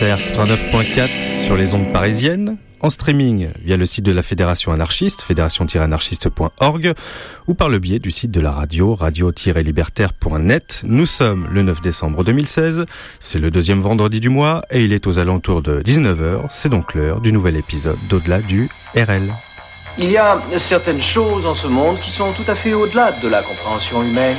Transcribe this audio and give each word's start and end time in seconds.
Libertaire 0.00 0.46
89.4 0.46 1.38
sur 1.38 1.56
les 1.56 1.74
ondes 1.74 1.92
parisiennes, 1.92 2.56
en 2.80 2.88
streaming 2.88 3.50
via 3.62 3.76
le 3.76 3.84
site 3.84 4.06
de 4.06 4.12
la 4.12 4.22
Fédération 4.22 4.72
anarchiste, 4.72 5.20
fédération-anarchiste.org, 5.20 6.94
ou 7.46 7.52
par 7.54 7.68
le 7.68 7.78
biais 7.78 7.98
du 7.98 8.10
site 8.10 8.30
de 8.30 8.40
la 8.40 8.50
radio, 8.50 8.94
radio-libertaire.net. 8.94 10.82
Nous 10.84 11.04
sommes 11.04 11.48
le 11.52 11.62
9 11.62 11.82
décembre 11.82 12.24
2016, 12.24 12.86
c'est 13.18 13.38
le 13.38 13.50
deuxième 13.50 13.82
vendredi 13.82 14.20
du 14.20 14.30
mois, 14.30 14.62
et 14.70 14.84
il 14.84 14.94
est 14.94 15.06
aux 15.06 15.18
alentours 15.18 15.60
de 15.60 15.82
19h, 15.82 16.46
c'est 16.50 16.70
donc 16.70 16.94
l'heure 16.94 17.20
du 17.20 17.30
nouvel 17.30 17.58
épisode 17.58 17.98
d'Au-delà 18.08 18.40
du 18.40 18.70
RL. 18.96 19.34
Il 19.98 20.10
y 20.10 20.16
a 20.16 20.40
certaines 20.56 21.02
choses 21.02 21.44
en 21.44 21.52
ce 21.52 21.66
monde 21.66 22.00
qui 22.00 22.10
sont 22.10 22.32
tout 22.32 22.44
à 22.46 22.54
fait 22.54 22.72
au-delà 22.72 23.12
de 23.12 23.28
la 23.28 23.42
compréhension 23.42 24.02
humaine. 24.02 24.38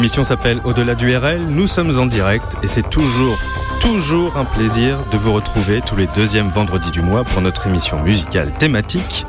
L'émission 0.00 0.24
s'appelle 0.24 0.62
Au-delà 0.64 0.94
du 0.94 1.14
RL, 1.14 1.42
nous 1.50 1.66
sommes 1.66 1.98
en 1.98 2.06
direct 2.06 2.56
et 2.62 2.68
c'est 2.68 2.88
toujours, 2.88 3.38
toujours 3.82 4.38
un 4.38 4.46
plaisir 4.46 4.96
de 5.12 5.18
vous 5.18 5.30
retrouver 5.30 5.82
tous 5.86 5.94
les 5.94 6.06
deuxièmes 6.06 6.48
vendredis 6.48 6.90
du 6.90 7.02
mois 7.02 7.22
pour 7.22 7.42
notre 7.42 7.66
émission 7.66 8.02
musicale 8.02 8.50
thématique. 8.58 9.26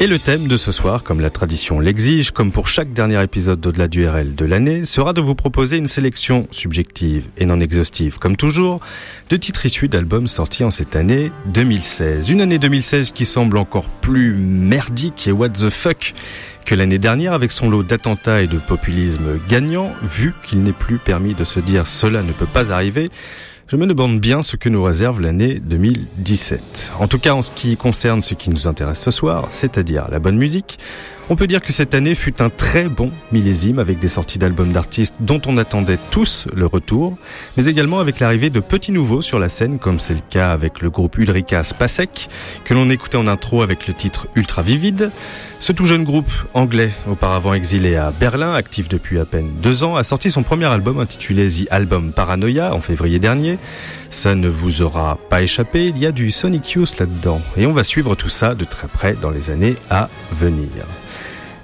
Et 0.00 0.08
le 0.08 0.18
thème 0.18 0.48
de 0.48 0.56
ce 0.56 0.72
soir, 0.72 1.04
comme 1.04 1.20
la 1.20 1.30
tradition 1.30 1.78
l'exige, 1.78 2.32
comme 2.32 2.50
pour 2.50 2.66
chaque 2.66 2.92
dernier 2.92 3.22
épisode 3.22 3.60
d'Au-delà 3.60 3.86
du 3.86 4.04
RL 4.04 4.34
de 4.34 4.44
l'année, 4.44 4.84
sera 4.84 5.12
de 5.12 5.20
vous 5.20 5.36
proposer 5.36 5.76
une 5.76 5.86
sélection 5.86 6.48
subjective 6.50 7.26
et 7.38 7.46
non 7.46 7.60
exhaustive, 7.60 8.18
comme 8.18 8.34
toujours, 8.34 8.80
de 9.28 9.36
titres 9.36 9.66
issus 9.66 9.88
d'albums 9.88 10.26
sortis 10.26 10.64
en 10.64 10.72
cette 10.72 10.96
année 10.96 11.30
2016. 11.46 12.30
Une 12.30 12.40
année 12.40 12.58
2016 12.58 13.12
qui 13.12 13.26
semble 13.26 13.58
encore 13.58 13.84
plus 13.84 14.34
merdique 14.34 15.28
et 15.28 15.32
what 15.32 15.50
the 15.50 15.70
fuck 15.70 16.14
que 16.64 16.74
l'année 16.74 16.98
dernière 16.98 17.32
avec 17.32 17.50
son 17.50 17.68
lot 17.68 17.82
d'attentats 17.82 18.42
et 18.42 18.46
de 18.46 18.58
populisme 18.58 19.38
gagnant, 19.48 19.90
vu 20.02 20.34
qu'il 20.44 20.62
n'est 20.62 20.72
plus 20.72 20.98
permis 20.98 21.34
de 21.34 21.44
se 21.44 21.60
dire 21.60 21.86
cela 21.86 22.22
ne 22.22 22.32
peut 22.32 22.46
pas 22.46 22.72
arriver, 22.72 23.10
je 23.68 23.76
me 23.76 23.86
demande 23.86 24.18
bien 24.18 24.42
ce 24.42 24.56
que 24.56 24.68
nous 24.68 24.82
réserve 24.82 25.20
l'année 25.20 25.60
2017. 25.60 26.92
En 26.98 27.06
tout 27.06 27.18
cas, 27.18 27.34
en 27.34 27.42
ce 27.42 27.52
qui 27.52 27.76
concerne 27.76 28.20
ce 28.20 28.34
qui 28.34 28.50
nous 28.50 28.66
intéresse 28.66 29.00
ce 29.00 29.12
soir, 29.12 29.46
c'est-à-dire 29.52 30.08
la 30.10 30.18
bonne 30.18 30.36
musique, 30.36 30.78
on 31.30 31.36
peut 31.36 31.46
dire 31.46 31.62
que 31.62 31.72
cette 31.72 31.94
année 31.94 32.16
fut 32.16 32.42
un 32.42 32.50
très 32.50 32.88
bon 32.88 33.12
millésime 33.30 33.78
avec 33.78 34.00
des 34.00 34.08
sorties 34.08 34.40
d'albums 34.40 34.72
d'artistes 34.72 35.14
dont 35.20 35.40
on 35.46 35.58
attendait 35.58 35.98
tous 36.10 36.48
le 36.52 36.66
retour, 36.66 37.16
mais 37.56 37.66
également 37.66 38.00
avec 38.00 38.18
l'arrivée 38.18 38.50
de 38.50 38.58
petits 38.58 38.90
nouveaux 38.90 39.22
sur 39.22 39.38
la 39.38 39.48
scène, 39.48 39.78
comme 39.78 40.00
c'est 40.00 40.14
le 40.14 40.22
cas 40.28 40.50
avec 40.50 40.80
le 40.80 40.90
groupe 40.90 41.18
Ulrika 41.18 41.62
Spasek, 41.62 42.28
que 42.64 42.74
l'on 42.74 42.90
écoutait 42.90 43.16
en 43.16 43.28
intro 43.28 43.62
avec 43.62 43.86
le 43.86 43.94
titre 43.94 44.26
Ultra 44.34 44.62
Vivide. 44.62 45.12
Ce 45.60 45.72
tout 45.72 45.86
jeune 45.86 46.02
groupe 46.02 46.30
anglais, 46.52 46.90
auparavant 47.08 47.54
exilé 47.54 47.94
à 47.94 48.10
Berlin, 48.10 48.54
actif 48.54 48.88
depuis 48.88 49.20
à 49.20 49.24
peine 49.24 49.50
deux 49.62 49.84
ans, 49.84 49.94
a 49.94 50.02
sorti 50.02 50.32
son 50.32 50.42
premier 50.42 50.66
album 50.66 50.98
intitulé 50.98 51.46
The 51.46 51.68
Album 51.70 52.10
Paranoia 52.10 52.74
en 52.74 52.80
février 52.80 53.20
dernier. 53.20 53.58
Ça 54.10 54.34
ne 54.34 54.48
vous 54.48 54.82
aura 54.82 55.16
pas 55.28 55.42
échappé, 55.42 55.86
il 55.86 55.98
y 55.98 56.06
a 56.06 56.12
du 56.12 56.32
Sonic 56.32 56.72
Youth 56.72 56.98
là-dedans. 56.98 57.40
Et 57.56 57.66
on 57.66 57.72
va 57.72 57.84
suivre 57.84 58.16
tout 58.16 58.30
ça 58.30 58.56
de 58.56 58.64
très 58.64 58.88
près 58.88 59.12
dans 59.12 59.30
les 59.30 59.50
années 59.50 59.76
à 59.90 60.08
venir. 60.32 60.66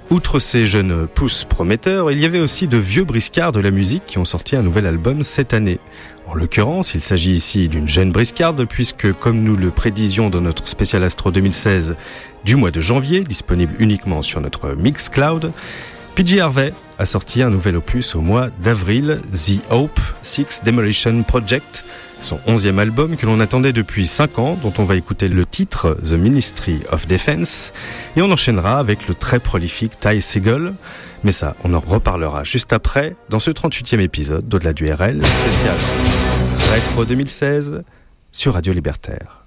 Outre 0.09 0.39
ces 0.39 0.67
jeunes 0.67 1.05
pousses 1.05 1.43
prometteurs, 1.43 2.11
il 2.11 2.19
y 2.19 2.25
avait 2.25 2.39
aussi 2.39 2.67
de 2.67 2.77
vieux 2.77 3.03
briscards 3.03 3.51
de 3.51 3.59
la 3.59 3.71
musique 3.71 4.05
qui 4.05 4.17
ont 4.17 4.25
sorti 4.25 4.55
un 4.55 4.61
nouvel 4.61 4.85
album 4.85 5.21
cette 5.21 5.53
année. 5.53 5.79
En 6.27 6.33
l'occurrence, 6.33 6.93
il 6.93 7.01
s'agit 7.01 7.33
ici 7.33 7.67
d'une 7.67 7.89
jeune 7.89 8.13
briscarde 8.13 8.65
puisque, 8.65 9.11
comme 9.11 9.43
nous 9.43 9.57
le 9.57 9.69
prédisions 9.69 10.29
dans 10.29 10.39
notre 10.39 10.65
spécial 10.69 11.03
Astro 11.03 11.31
2016 11.31 11.95
du 12.45 12.55
mois 12.55 12.71
de 12.71 12.79
janvier, 12.79 13.25
disponible 13.25 13.73
uniquement 13.79 14.23
sur 14.23 14.39
notre 14.39 14.75
Mixcloud, 14.75 15.51
PJ 16.15 16.39
Harvey 16.39 16.73
a 16.99 17.05
sorti 17.05 17.41
un 17.41 17.49
nouvel 17.49 17.75
opus 17.75 18.15
au 18.15 18.21
mois 18.21 18.47
d'avril, 18.63 19.19
The 19.33 19.59
Hope 19.69 19.99
Six 20.23 20.61
Demolition 20.63 21.21
Project, 21.23 21.83
son 22.19 22.39
onzième 22.47 22.79
album 22.79 23.15
que 23.15 23.25
l'on 23.25 23.39
attendait 23.39 23.73
depuis 23.73 24.07
5 24.07 24.39
ans, 24.39 24.57
dont 24.61 24.73
on 24.77 24.83
va 24.83 24.95
écouter 24.95 25.27
le 25.27 25.45
titre 25.45 25.97
The 26.03 26.13
Ministry 26.13 26.81
of 26.91 27.07
Defense, 27.07 27.73
et 28.15 28.21
on 28.21 28.31
enchaînera 28.31 28.79
avec 28.79 29.07
le 29.07 29.13
très 29.13 29.39
prolifique 29.39 29.99
Ty 29.99 30.21
Segall. 30.21 30.73
Mais 31.23 31.31
ça, 31.31 31.55
on 31.63 31.73
en 31.73 31.79
reparlera 31.79 32.43
juste 32.43 32.73
après, 32.73 33.15
dans 33.29 33.39
ce 33.39 33.51
38e 33.51 33.99
épisode 33.99 34.47
d'Au-delà 34.47 34.73
du 34.73 34.91
RL, 34.91 35.21
spécial 35.25 35.75
Rétro 36.71 37.05
2016, 37.05 37.83
sur 38.31 38.53
Radio 38.53 38.73
Libertaire. 38.73 39.45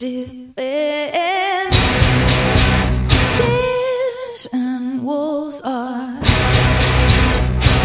Defense. 0.00 0.56
Stairs 3.12 4.48
and 4.50 5.04
walls 5.04 5.60
are 5.62 6.22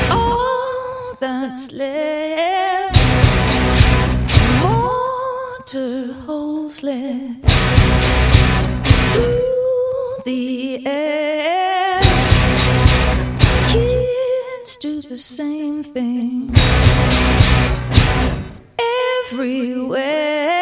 all 0.09 1.17
that's 1.19 1.73
left. 1.73 2.95
Mortar 4.63 6.13
holes 6.25 6.83
left 6.83 7.49
through 9.11 10.15
the 10.23 10.87
air. 10.87 12.01
Kids 13.67 14.77
do 14.77 15.01
the 15.01 15.17
same 15.17 15.83
thing 15.83 16.55
everywhere. 19.27 20.54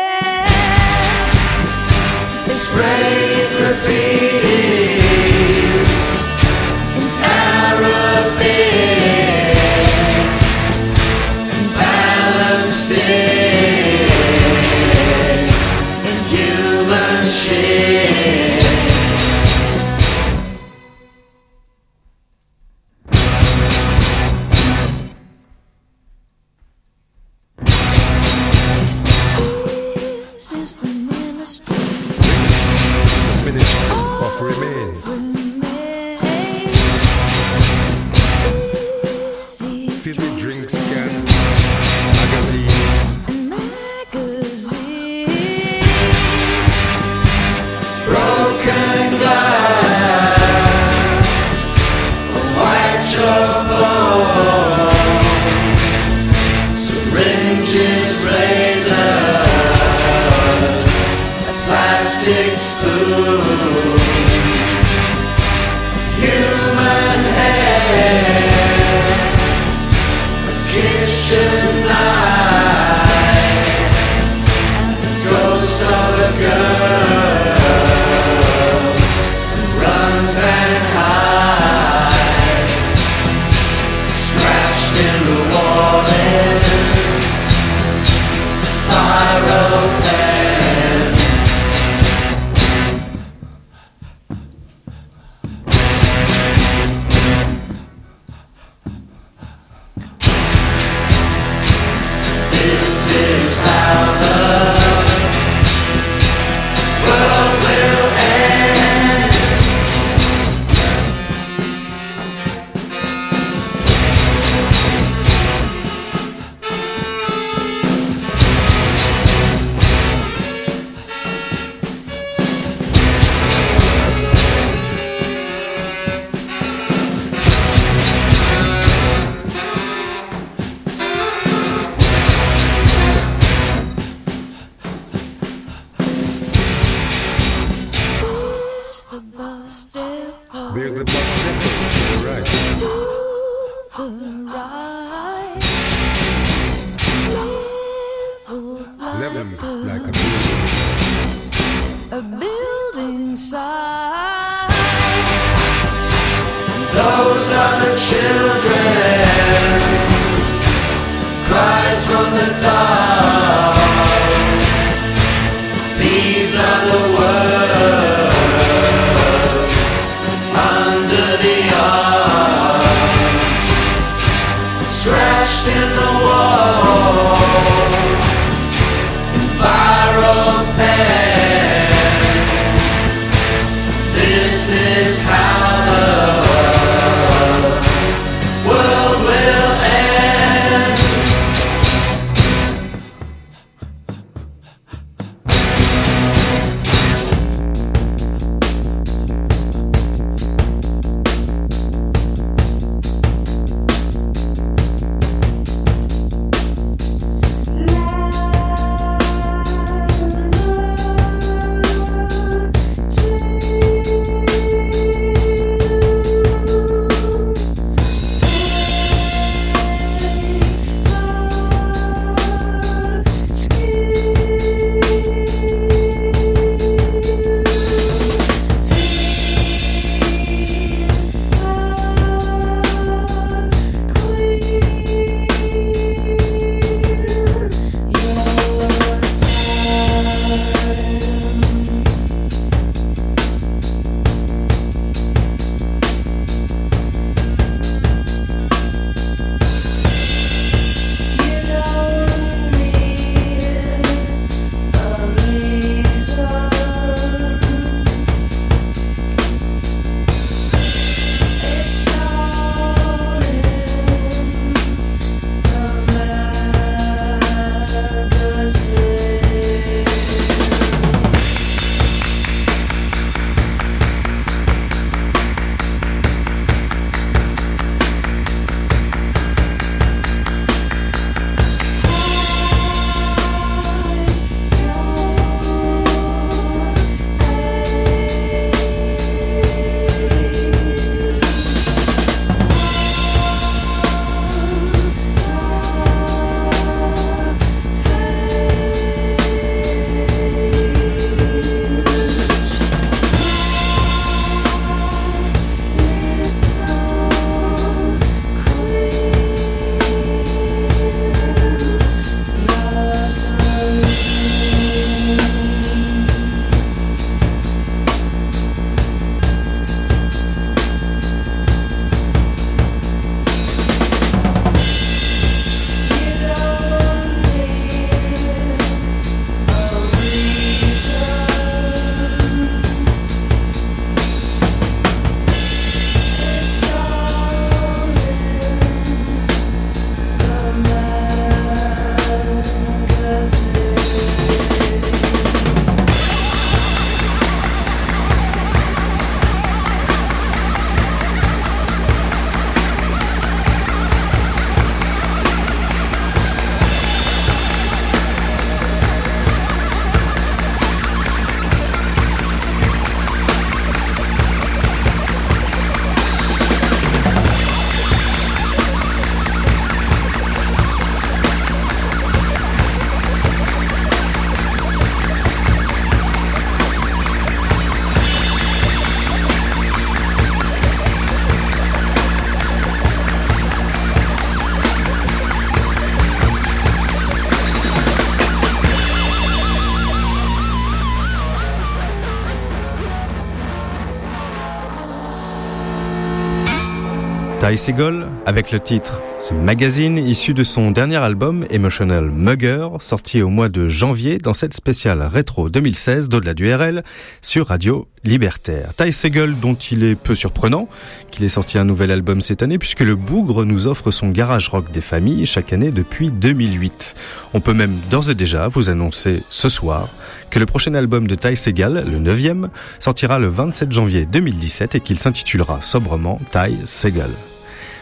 Ty 397.73 397.79
Segall 397.79 398.27
avec 398.45 398.71
le 398.71 398.79
titre 398.79 399.19
ce 399.39 399.55
magazine 399.55 400.19
issu 400.19 400.53
de 400.53 400.61
son 400.61 400.91
dernier 400.91 401.17
album 401.17 401.65
Emotional 401.71 402.29
Mugger 402.29 402.87
sorti 402.99 403.41
au 403.41 403.49
mois 403.49 403.67
de 403.67 403.87
janvier 403.87 404.37
dans 404.37 404.53
cette 404.53 404.75
spéciale 404.75 405.23
rétro 405.23 405.69
2016 405.69 406.29
d'au-delà 406.29 406.53
du 406.53 406.71
RL 406.71 407.01
sur 407.41 407.69
Radio 407.69 408.07
Libertaire. 408.23 408.93
Ty 408.93 409.11
Segall 409.11 409.55
dont 409.59 409.73
il 409.73 410.03
est 410.03 410.13
peu 410.13 410.35
surprenant 410.35 410.87
qu'il 411.31 411.43
ait 411.45 411.49
sorti 411.49 411.79
un 411.79 411.83
nouvel 411.83 412.11
album 412.11 412.41
cette 412.41 412.61
année 412.61 412.77
puisque 412.77 412.99
le 412.99 413.15
Bougre 413.15 413.65
nous 413.65 413.87
offre 413.87 414.11
son 414.11 414.29
garage 414.29 414.69
rock 414.69 414.91
des 414.91 415.01
familles 415.01 415.47
chaque 415.47 415.73
année 415.73 415.89
depuis 415.89 416.29
2008. 416.29 417.15
On 417.55 417.59
peut 417.59 417.73
même 417.73 417.97
d'ores 418.11 418.29
et 418.29 418.35
déjà 418.35 418.67
vous 418.67 418.91
annoncer 418.91 419.41
ce 419.49 419.67
soir 419.67 420.09
que 420.51 420.59
le 420.59 420.67
prochain 420.67 420.93
album 420.93 421.25
de 421.25 421.33
Ty 421.33 421.57
Segall, 421.57 422.05
le 422.05 422.19
9e, 422.19 422.67
sortira 422.99 423.39
le 423.39 423.47
27 423.47 423.91
janvier 423.91 424.27
2017 424.27 424.93
et 424.93 424.99
qu'il 424.99 425.17
s'intitulera 425.17 425.81
sobrement 425.81 426.39
Ty 426.51 426.77
Segall. 426.85 427.31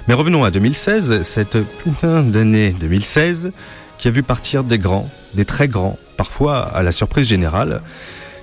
Mais 0.08 0.16
revenons 0.16 0.44
à 0.44 0.52
2016, 0.52 1.22
cette 1.22 1.60
putain 1.84 2.24
d'année 2.24 2.76
2016 2.80 3.52
qui 3.98 4.08
a 4.08 4.12
vu 4.12 4.24
partir 4.24 4.64
des 4.64 4.80
grands, 4.80 5.08
des 5.36 5.46
très 5.46 5.68
grands, 5.68 6.00
parfois 6.18 6.62
à 6.62 6.82
la 6.82 6.92
surprise 6.92 7.28
générale. 7.28 7.82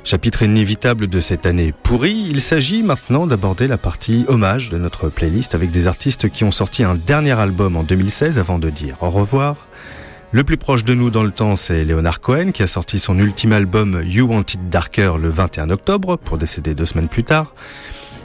Chapitre 0.05 0.45
inévitable 0.45 1.09
de 1.09 1.19
cette 1.19 1.47
année 1.47 1.75
pourrie, 1.83 2.27
il 2.31 2.41
s'agit 2.41 2.83
maintenant 2.83 3.27
d'aborder 3.27 3.67
la 3.67 3.77
partie 3.77 4.25
hommage 4.29 4.71
de 4.71 4.79
notre 4.79 5.09
playlist 5.09 5.57
avec 5.57 5.73
des 5.73 5.89
artistes 5.89 6.31
qui 6.31 6.45
ont 6.45 6.53
sorti 6.53 6.85
un 6.85 6.95
dernier 6.95 7.33
album 7.33 7.77
en 7.77 7.83
2016 7.83 8.39
avant 8.39 8.61
de 8.61 8.71
dire 8.71 8.97
au 9.01 9.11
revoir. 9.11 9.57
Le 10.31 10.45
plus 10.45 10.59
proche 10.59 10.85
de 10.85 10.95
nous 10.95 11.11
dans 11.11 11.25
le 11.25 11.33
temps, 11.33 11.57
c'est 11.57 11.85
Leonard 11.85 12.21
Cohen 12.21 12.53
qui 12.53 12.63
a 12.63 12.69
sorti 12.69 13.01
son 13.01 13.19
ultime 13.19 13.53
album 13.53 14.03
You 14.07 14.27
Want 14.29 14.43
It 14.43 14.69
Darker 14.71 15.15
le 15.21 15.29
21 15.29 15.71
octobre 15.71 16.17
pour 16.17 16.39
décéder 16.39 16.75
deux 16.75 16.87
semaines 16.87 17.09
plus 17.09 17.25
tard. 17.25 17.53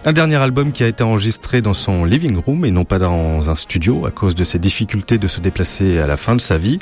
Un 0.05 0.11
dernier 0.11 0.35
album 0.35 0.73
qui 0.73 0.83
a 0.83 0.87
été 0.87 1.01
enregistré 1.01 1.61
dans 1.61 1.73
son 1.73 2.03
living 2.03 2.35
room 2.35 2.65
et 2.65 2.71
non 2.71 2.83
pas 2.83 2.99
dans 2.99 3.49
un 3.49 3.55
studio 3.55 4.05
à 4.05 4.11
cause 4.11 4.35
de 4.35 4.43
ses 4.43 4.59
difficultés 4.59 5.17
de 5.17 5.29
se 5.29 5.39
déplacer 5.39 5.97
à 5.97 6.07
la 6.07 6.17
fin 6.17 6.35
de 6.35 6.41
sa 6.41 6.57
vie. 6.57 6.79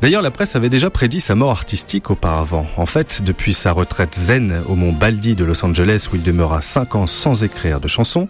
D'ailleurs, 0.00 0.22
la 0.22 0.30
presse 0.30 0.54
avait 0.54 0.70
déjà 0.70 0.88
prédit 0.88 1.18
sa 1.18 1.34
mort 1.34 1.50
artistique 1.50 2.10
auparavant. 2.10 2.68
En 2.76 2.86
fait, 2.86 3.22
depuis 3.24 3.54
sa 3.54 3.72
retraite 3.72 4.14
zen 4.16 4.62
au 4.68 4.76
mont 4.76 4.92
Baldi 4.92 5.34
de 5.34 5.44
Los 5.44 5.64
Angeles 5.64 6.06
où 6.12 6.14
il 6.14 6.22
demeura 6.22 6.62
5 6.62 6.94
ans 6.94 7.06
sans 7.08 7.42
écrire 7.42 7.80
de 7.80 7.88
chansons, 7.88 8.28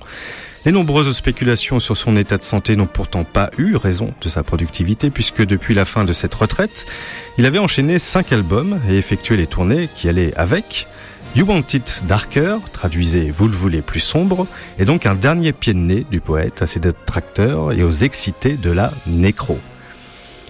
les 0.64 0.72
nombreuses 0.72 1.14
spéculations 1.14 1.78
sur 1.78 1.98
son 1.98 2.16
état 2.16 2.38
de 2.38 2.44
santé 2.44 2.76
n'ont 2.76 2.86
pourtant 2.86 3.24
pas 3.24 3.50
eu 3.58 3.76
raison 3.76 4.14
de 4.22 4.30
sa 4.30 4.42
productivité 4.42 5.10
puisque 5.10 5.44
depuis 5.44 5.74
la 5.74 5.84
fin 5.84 6.04
de 6.04 6.14
cette 6.14 6.34
retraite, 6.34 6.86
il 7.36 7.44
avait 7.44 7.58
enchaîné 7.58 7.98
5 7.98 8.32
albums 8.32 8.80
et 8.88 8.96
effectué 8.96 9.36
les 9.36 9.46
tournées 9.46 9.90
qui 9.94 10.08
allaient 10.08 10.32
avec. 10.36 10.86
You 11.36 11.44
Want 11.46 11.64
It 11.72 12.04
Darker, 12.06 12.58
traduisez 12.72 13.32
Vous 13.32 13.48
le 13.48 13.56
voulez 13.56 13.82
plus 13.82 13.98
sombre, 13.98 14.46
est 14.78 14.84
donc 14.84 15.04
un 15.04 15.16
dernier 15.16 15.52
pied 15.52 15.74
de 15.74 15.80
nez 15.80 16.06
du 16.08 16.20
poète 16.20 16.62
à 16.62 16.68
ses 16.68 16.78
et 17.72 17.82
aux 17.82 17.90
excités 17.90 18.56
de 18.56 18.70
la 18.70 18.92
nécro. 19.08 19.58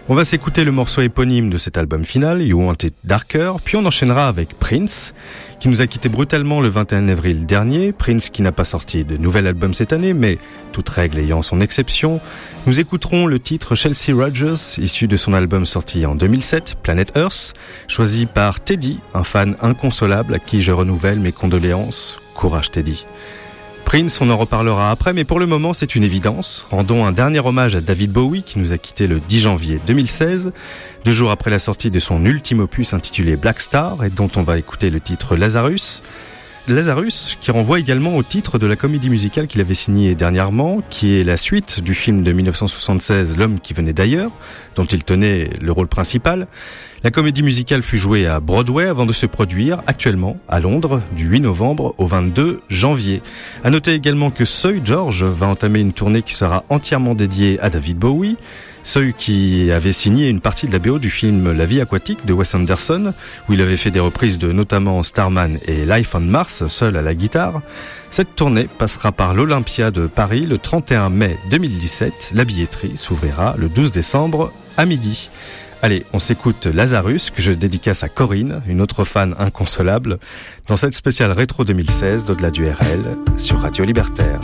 On 0.07 0.15
va 0.15 0.25
s'écouter 0.25 0.65
le 0.65 0.71
morceau 0.71 1.01
éponyme 1.01 1.49
de 1.49 1.57
cet 1.57 1.79
album 1.79 2.05
final, 2.05 2.43
You 2.43 2.61
Want 2.61 2.77
It 2.83 2.95
Darker, 3.05 3.53
puis 3.65 3.77
on 3.77 3.87
enchaînera 3.87 4.29
avec 4.29 4.51
Prince, 4.59 5.15
qui 5.61 5.71
nous 5.71 5.81
a 5.81 5.87
quitté 5.87 6.11
brutalement 6.11 6.61
le 6.61 6.69
21 6.69 7.09
avril 7.09 7.47
dernier. 7.47 7.91
Prince 7.93 8.29
qui 8.29 8.43
n'a 8.43 8.53
pas 8.53 8.67
sorti 8.67 9.05
de 9.05 9.17
nouvel 9.17 9.47
album 9.47 9.73
cette 9.73 9.95
année, 9.95 10.13
mais 10.13 10.37
toute 10.73 10.91
règle 10.91 11.21
ayant 11.21 11.41
son 11.41 11.63
exception. 11.63 12.21
Nous 12.67 12.81
écouterons 12.81 13.25
le 13.25 13.39
titre 13.39 13.77
Chelsea 13.77 14.15
Rogers, 14.15 14.77
issu 14.77 15.09
de 15.09 15.17
son 15.17 15.33
album 15.33 15.65
sorti 15.65 16.05
en 16.05 16.15
2007, 16.15 16.75
Planet 16.83 17.11
Earth, 17.17 17.55
choisi 17.89 18.27
par 18.27 18.61
Teddy, 18.61 18.99
un 19.15 19.25
fan 19.25 19.57
inconsolable 19.63 20.35
à 20.35 20.39
qui 20.39 20.61
je 20.61 20.73
renouvelle 20.73 21.19
mes 21.19 21.33
condoléances. 21.33 22.19
Courage 22.35 22.71
Teddy. 22.71 23.07
Prince, 23.85 24.21
on 24.21 24.31
en 24.31 24.37
reparlera 24.37 24.91
après, 24.91 25.13
mais 25.13 25.25
pour 25.25 25.39
le 25.39 25.47
moment, 25.47 25.73
c'est 25.73 25.95
une 25.95 26.03
évidence. 26.03 26.67
Rendons 26.71 27.05
un 27.05 27.13
dernier 27.13 27.41
hommage 27.41 27.77
à 27.77 27.81
David 27.81 28.11
Bowie, 28.11 28.43
qui 28.43 28.59
nous 28.59 28.73
a 28.73 28.79
quitté 28.79 29.07
le 29.07 29.21
10 29.21 29.41
janvier 29.41 29.79
2016, 29.87 30.53
deux 31.05 31.13
jours 31.13 31.31
après 31.31 31.51
la 31.51 31.59
sortie 31.59 31.91
de 31.91 32.01
son 32.01 32.25
ultime 32.25 32.61
opus 32.61 32.95
intitulé 32.95 33.37
Black 33.37 33.61
Star, 33.61 34.03
et 34.05 34.11
dont 34.11 34.31
on 34.37 34.43
va 34.43 34.59
écouter 34.59 34.91
le 34.91 35.01
titre 35.01 35.37
Lazarus. 35.37 36.03
Lazarus, 36.67 37.37
qui 37.43 37.51
renvoie 37.51 37.79
également 37.79 38.17
au 38.17 38.23
titre 38.23 38.59
de 38.59 38.67
la 38.67 38.75
comédie 38.75 39.11
musicale 39.11 39.47
qu'il 39.47 39.61
avait 39.61 39.75
signée 39.75 40.15
dernièrement, 40.15 40.81
qui 40.89 41.21
est 41.21 41.25
la 41.25 41.37
suite 41.37 41.81
du 41.81 41.95
film 41.95 42.23
de 42.23 42.33
1976 42.33 43.37
L'homme 43.37 43.61
qui 43.61 43.75
venait 43.75 43.93
d'ailleurs, 43.93 44.31
dont 44.75 44.87
il 44.87 45.05
tenait 45.05 45.51
le 45.61 45.73
rôle 45.73 45.89
principal. 45.89 46.49
La 47.05 47.11
comédie 47.11 47.43
musicale 47.43 47.83
fut 47.83 47.99
jouée 47.99 48.27
à 48.27 48.41
Broadway 48.41 48.87
avant 48.87 49.05
de 49.05 49.13
se 49.13 49.27
produire 49.27 49.83
actuellement 49.87 50.39
à 50.49 50.59
Londres 50.59 51.03
du 51.15 51.27
8 51.27 51.41
novembre 51.41 51.95
au 51.99 52.07
22 52.07 52.63
janvier. 52.71 53.21
À 53.63 53.69
noter 53.69 53.93
également 53.93 54.31
que 54.31 54.47
Soy 54.47 54.81
George 54.83 55.23
va 55.23 55.47
entamer 55.47 55.81
une 55.81 55.93
tournée 55.93 56.23
qui 56.23 56.33
sera 56.33 56.65
entièrement 56.71 57.15
dédiée 57.15 57.61
à 57.61 57.69
David 57.69 57.99
Bowie. 57.99 58.39
Soy 58.85 59.13
qui 59.13 59.71
avait 59.71 59.93
signé 59.93 60.29
une 60.29 60.41
partie 60.41 60.67
de 60.67 60.73
la 60.73 60.79
BO 60.79 60.99
du 60.99 61.11
film 61.11 61.53
La 61.53 61.67
vie 61.67 61.83
aquatique 61.83 62.25
de 62.25 62.33
Wes 62.33 62.55
Anderson, 62.55 63.13
où 63.51 63.53
il 63.53 63.61
avait 63.61 63.77
fait 63.77 63.91
des 63.91 64.01
reprises 64.01 64.39
de 64.39 64.51
notamment 64.51 65.03
Starman 65.03 65.59
et 65.67 65.85
Life 65.85 66.15
on 66.15 66.21
Mars, 66.21 66.67
seul 66.69 66.97
à 66.97 67.03
la 67.03 67.15
guitare. 67.15 67.61
Cette 68.09 68.35
tournée 68.35 68.67
passera 68.79 69.13
par 69.13 69.35
l'Olympia 69.35 69.91
de 69.91 70.07
Paris 70.07 70.47
le 70.47 70.57
31 70.57 71.11
mai 71.11 71.37
2017. 71.51 72.31
La 72.35 72.47
billetterie 72.47 72.97
s'ouvrira 72.97 73.57
le 73.59 73.69
12 73.69 73.93
décembre 73.93 74.53
à 74.79 74.87
midi. 74.87 75.29
Allez, 75.85 76.07
on 76.15 76.19
s'écoute 76.19 76.65
Lazarus, 76.65 77.29
que 77.29 77.43
je 77.43 77.53
dédicace 77.53 78.05
à 78.05 78.09
Corinne, 78.09 78.63
une 78.67 78.81
autre 78.81 79.05
fan 79.05 79.35
inconsolable, 79.39 80.19
dans 80.67 80.79
cette 80.79 80.95
spéciale 80.95 81.31
rétro 81.31 81.63
2016 81.63 82.25
d'au-delà 82.25 82.51
du 82.51 82.67
RL 82.67 83.19
sur 83.37 83.61
Radio 83.61 83.85
Libertaire. 83.85 84.41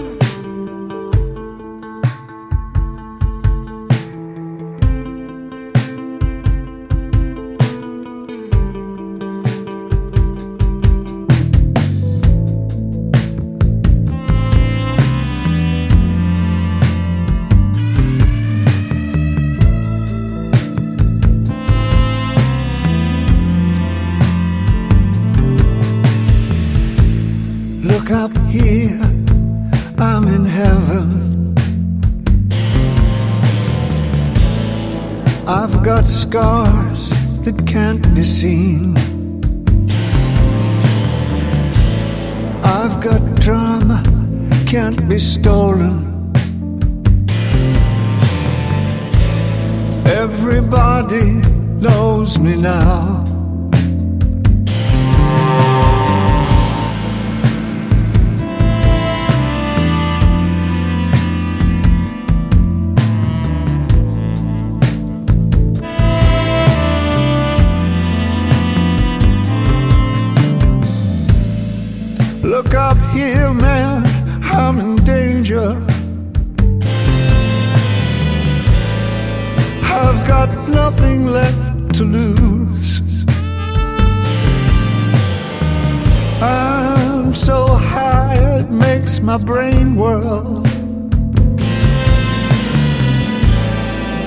Whirl. 90.01 90.63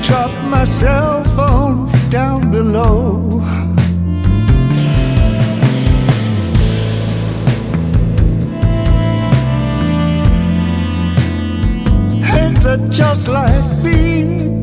Drop 0.03 0.31
my 0.53 0.65
cell 0.65 1.23
phone 1.36 1.89
down 2.09 2.51
below. 2.51 3.41
Ain't 12.38 12.59
that 12.65 12.81
just 12.91 13.27
like 13.27 13.83
me? 13.83 14.62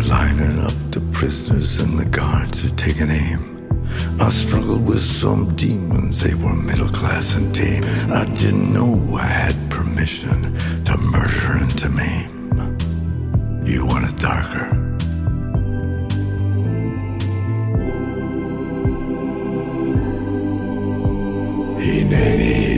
They're 0.00 0.08
lining 0.08 0.58
up 0.60 0.72
the 0.92 1.02
prisoners 1.12 1.78
and 1.78 1.98
the 1.98 2.06
guards 2.06 2.64
are 2.64 2.74
taking 2.76 3.10
aim. 3.10 3.86
I 4.18 4.30
struggled 4.30 4.86
with 4.86 5.04
some 5.04 5.54
demons, 5.56 6.20
they 6.20 6.34
were 6.34 6.54
middle 6.54 6.88
class 6.88 7.34
and 7.34 7.54
tame. 7.54 7.84
I 8.10 8.24
didn't 8.24 8.72
know 8.72 9.14
I 9.14 9.26
had 9.26 9.70
permission 9.70 10.56
to 10.84 10.96
murder 10.96 11.58
and 11.58 11.78
to 11.80 11.90
maim. 11.90 12.78
You 13.66 13.84
want 13.84 14.08
it 14.08 14.16
darker? 14.18 14.70
Hineni. 21.78 22.69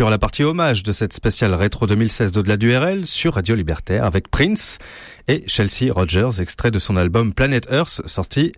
Conclure 0.00 0.10
la 0.10 0.16
partie 0.16 0.44
hommage 0.44 0.82
de 0.82 0.92
cette 0.92 1.12
spéciale 1.12 1.52
rétro 1.52 1.86
2016 1.86 2.32
d'au-delà 2.32 2.56
du 2.56 2.74
RL 2.74 3.06
sur 3.06 3.34
Radio 3.34 3.54
Libertaire 3.54 4.02
avec 4.06 4.30
Prince 4.30 4.78
et 5.28 5.44
Chelsea 5.46 5.92
Rogers, 5.92 6.40
extrait 6.40 6.70
de 6.70 6.78
son 6.78 6.96
album 6.96 7.34
Planet 7.34 7.68
Earth 7.70 8.00
sorti 8.06 8.52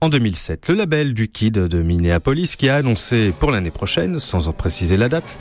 en 0.00 0.08
2007. 0.08 0.68
Le 0.68 0.74
label 0.74 1.12
du 1.12 1.28
Kid 1.28 1.52
de 1.52 1.82
Minneapolis 1.82 2.56
qui 2.56 2.70
a 2.70 2.76
annoncé 2.76 3.34
pour 3.38 3.50
l'année 3.50 3.70
prochaine, 3.70 4.18
sans 4.18 4.48
en 4.48 4.54
préciser 4.54 4.96
la 4.96 5.10
date, 5.10 5.36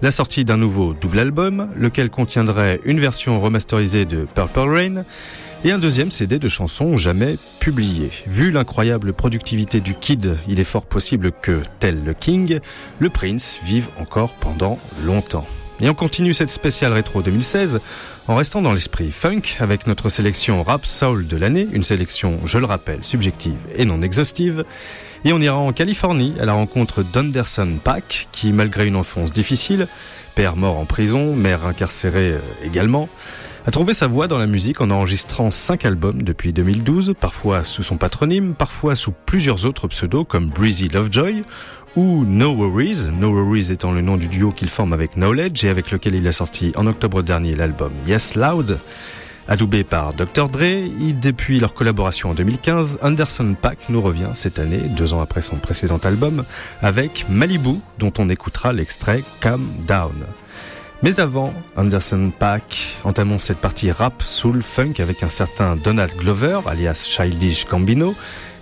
la 0.00 0.12
sortie 0.12 0.44
d'un 0.44 0.58
nouveau 0.58 0.94
double 0.94 1.18
album, 1.18 1.70
lequel 1.76 2.08
contiendrait 2.08 2.80
une 2.84 3.00
version 3.00 3.40
remasterisée 3.40 4.04
de 4.04 4.28
Purple 4.32 4.60
Rain 4.60 5.04
et 5.64 5.72
un 5.72 5.78
deuxième 5.78 6.10
CD 6.10 6.38
de 6.38 6.48
chansons 6.48 6.96
jamais 6.96 7.36
publiées. 7.58 8.10
Vu 8.26 8.50
l'incroyable 8.50 9.12
productivité 9.12 9.80
du 9.80 9.94
Kid, 9.94 10.36
il 10.48 10.58
est 10.58 10.64
fort 10.64 10.86
possible 10.86 11.32
que, 11.32 11.60
tel 11.78 12.02
le 12.02 12.14
King, 12.14 12.60
le 12.98 13.10
Prince 13.10 13.60
vive 13.64 13.88
encore 14.00 14.32
pendant 14.34 14.78
longtemps. 15.04 15.46
Et 15.82 15.88
on 15.88 15.94
continue 15.94 16.34
cette 16.34 16.50
spéciale 16.50 16.92
rétro 16.92 17.22
2016 17.22 17.80
en 18.28 18.36
restant 18.36 18.62
dans 18.62 18.72
l'esprit 18.72 19.10
funk 19.12 19.42
avec 19.60 19.86
notre 19.86 20.08
sélection 20.08 20.62
rap 20.62 20.86
soul 20.86 21.26
de 21.26 21.36
l'année, 21.36 21.68
une 21.72 21.84
sélection, 21.84 22.38
je 22.46 22.58
le 22.58 22.66
rappelle, 22.66 23.00
subjective 23.02 23.58
et 23.74 23.84
non 23.84 24.02
exhaustive. 24.02 24.64
Et 25.24 25.32
on 25.34 25.40
ira 25.40 25.58
en 25.58 25.72
Californie 25.72 26.34
à 26.40 26.46
la 26.46 26.54
rencontre 26.54 27.02
d'Anderson 27.02 27.78
Pack 27.82 28.28
qui, 28.32 28.52
malgré 28.52 28.86
une 28.86 28.96
enfance 28.96 29.32
difficile, 29.32 29.86
père 30.34 30.56
mort 30.56 30.78
en 30.78 30.86
prison, 30.86 31.34
mère 31.34 31.66
incarcérée 31.66 32.32
euh, 32.32 32.38
également, 32.64 33.08
a 33.66 33.70
trouvé 33.70 33.92
sa 33.92 34.06
voie 34.06 34.26
dans 34.26 34.38
la 34.38 34.46
musique 34.46 34.80
en 34.80 34.90
enregistrant 34.90 35.50
5 35.50 35.84
albums 35.84 36.22
depuis 36.22 36.52
2012, 36.52 37.14
parfois 37.18 37.64
sous 37.64 37.82
son 37.82 37.98
patronyme, 37.98 38.54
parfois 38.54 38.96
sous 38.96 39.12
plusieurs 39.26 39.66
autres 39.66 39.88
pseudos 39.88 40.24
comme 40.24 40.48
Breezy 40.48 40.88
Lovejoy 40.88 41.42
ou 41.96 42.24
No 42.24 42.54
Worries, 42.54 43.10
No 43.12 43.30
Worries 43.30 43.70
étant 43.70 43.92
le 43.92 44.00
nom 44.00 44.16
du 44.16 44.28
duo 44.28 44.50
qu'il 44.50 44.70
forme 44.70 44.92
avec 44.92 45.12
Knowledge 45.12 45.64
et 45.64 45.68
avec 45.68 45.90
lequel 45.90 46.14
il 46.14 46.26
a 46.26 46.32
sorti 46.32 46.72
en 46.76 46.86
octobre 46.86 47.22
dernier 47.22 47.54
l'album 47.54 47.92
Yes 48.06 48.34
Loud. 48.34 48.78
Adoubé 49.48 49.82
par 49.82 50.14
Dr. 50.14 50.48
Dre, 50.48 50.62
et 50.62 51.12
depuis 51.12 51.58
leur 51.58 51.74
collaboration 51.74 52.30
en 52.30 52.34
2015, 52.34 52.98
Anderson 53.02 53.56
Paak 53.60 53.88
nous 53.88 54.00
revient 54.00 54.30
cette 54.34 54.60
année, 54.60 54.78
deux 54.96 55.12
ans 55.12 55.20
après 55.20 55.42
son 55.42 55.56
précédent 55.56 55.98
album, 56.04 56.44
avec 56.82 57.26
Malibu, 57.28 57.80
dont 57.98 58.12
on 58.18 58.28
écoutera 58.30 58.72
l'extrait 58.72 59.24
Calm 59.40 59.66
Down. 59.88 60.14
Mais 61.02 61.18
avant, 61.18 61.54
Anderson 61.76 62.30
Paak, 62.38 62.96
entamons 63.04 63.38
cette 63.38 63.56
partie 63.56 63.90
rap, 63.90 64.22
soul, 64.22 64.62
funk 64.62 64.94
avec 64.98 65.22
un 65.22 65.30
certain 65.30 65.74
Donald 65.76 66.12
Glover, 66.14 66.60
alias 66.66 67.06
Childish 67.08 67.66
Gambino, 67.66 68.14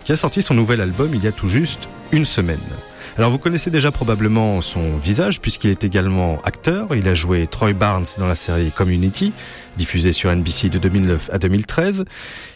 qui 0.05 0.13
a 0.13 0.17
sorti 0.17 0.41
son 0.41 0.55
nouvel 0.55 0.81
album 0.81 1.11
il 1.13 1.25
y 1.25 1.27
a 1.27 1.33
tout 1.33 1.49
juste 1.49 1.89
une 2.13 2.25
semaine. 2.25 2.61
Alors 3.17 3.33
vous 3.33 3.39
connaissez 3.39 3.73
déjà 3.73 3.91
probablement 3.91 4.61
son 4.61 4.99
visage 4.99 5.41
puisqu'il 5.41 5.71
est 5.71 5.83
également 5.83 6.41
acteur. 6.43 6.95
Il 6.95 7.09
a 7.09 7.15
joué 7.15 7.49
Troy 7.49 7.73
Barnes 7.73 8.07
dans 8.19 8.29
la 8.29 8.37
série 8.37 8.71
Community, 8.71 9.33
diffusée 9.77 10.13
sur 10.13 10.31
NBC 10.31 10.69
de 10.69 10.79
2009 10.79 11.31
à 11.33 11.39
2013. 11.41 12.05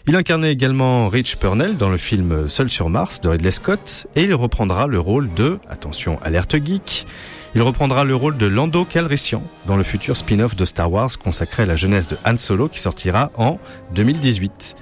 Il 0.07 0.15
incarnait 0.15 0.53
également 0.53 1.09
Rich 1.09 1.35
Purnell 1.35 1.75
dans 1.75 1.89
le 1.89 1.97
film 1.97 2.47
Seul 2.47 2.69
sur 2.69 2.89
Mars 2.89 3.19
de 3.19 3.27
Ridley 3.27 3.51
Scott 3.51 4.07
et 4.15 4.23
il 4.23 4.33
reprendra 4.33 4.87
le 4.87 5.01
rôle 5.01 5.33
de, 5.33 5.59
attention, 5.69 6.17
alerte 6.23 6.55
geek, 6.63 7.05
il 7.55 7.61
reprendra 7.61 8.03
le 8.03 8.15
rôle 8.15 8.37
de 8.37 8.47
Lando 8.47 8.83
Calrissian 8.83 9.43
dans 9.67 9.77
le 9.77 9.83
futur 9.83 10.17
spin-off 10.17 10.55
de 10.55 10.65
Star 10.65 10.91
Wars 10.91 11.17
consacré 11.19 11.63
à 11.63 11.65
la 11.65 11.75
jeunesse 11.75 12.07
de 12.07 12.17
Han 12.25 12.37
Solo 12.37 12.67
qui 12.67 12.79
sortira 12.79 13.31
en 13.35 13.59
2018. 13.93 14.75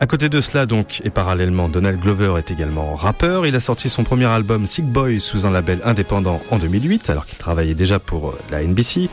À 0.00 0.06
côté 0.06 0.28
de 0.28 0.40
cela 0.40 0.66
donc, 0.66 1.00
et 1.04 1.10
parallèlement, 1.10 1.68
Donald 1.68 2.00
Glover 2.00 2.34
est 2.38 2.50
également 2.50 2.94
rappeur. 2.94 3.46
Il 3.46 3.54
a 3.56 3.60
sorti 3.60 3.88
son 3.88 4.04
premier 4.04 4.26
album 4.26 4.66
Sick 4.66 4.84
Boy 4.84 5.20
sous 5.20 5.46
un 5.46 5.50
label 5.50 5.80
indépendant 5.84 6.40
en 6.50 6.58
2008, 6.58 7.10
alors 7.10 7.26
qu'il 7.26 7.38
travaillait 7.38 7.74
déjà 7.74 7.98
pour 7.98 8.30
euh, 8.30 8.38
la 8.50 8.62
NBC. 8.62 9.08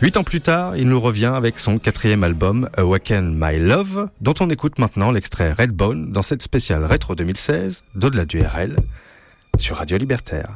Huit 0.00 0.16
ans 0.16 0.24
plus 0.24 0.40
tard, 0.40 0.76
il 0.76 0.88
nous 0.88 1.00
revient 1.00 1.32
avec 1.34 1.58
son 1.58 1.78
quatrième 1.78 2.24
album, 2.24 2.68
Awaken 2.76 3.34
My 3.38 3.58
Love, 3.58 4.08
dont 4.20 4.34
on 4.40 4.50
écoute 4.50 4.78
maintenant 4.78 5.12
l'extrait 5.12 5.52
Redbone 5.52 6.12
dans 6.12 6.22
cette 6.22 6.42
spéciale 6.42 6.84
rétro 6.84 7.14
2016 7.14 7.84
d'au-delà 7.94 8.24
du 8.24 8.42
RL 8.42 8.76
sur 9.58 9.76
Radio 9.76 9.98
Libertaire. 9.98 10.48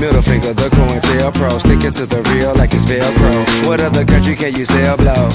Middle 0.00 0.22
finger, 0.22 0.52
the 0.54 0.68
coin 0.72 1.00
tail 1.12 1.32
pro. 1.32 1.58
Sticking 1.58 1.92
to 1.92 2.06
the 2.06 2.20
real 2.32 2.54
like 2.56 2.72
it's 2.72 2.86
Velcro. 2.86 3.66
What 3.66 3.80
other 3.80 4.04
country 4.04 4.34
can 4.34 4.54
you 4.54 4.64
sell 4.64 4.96
blow? 4.96 5.30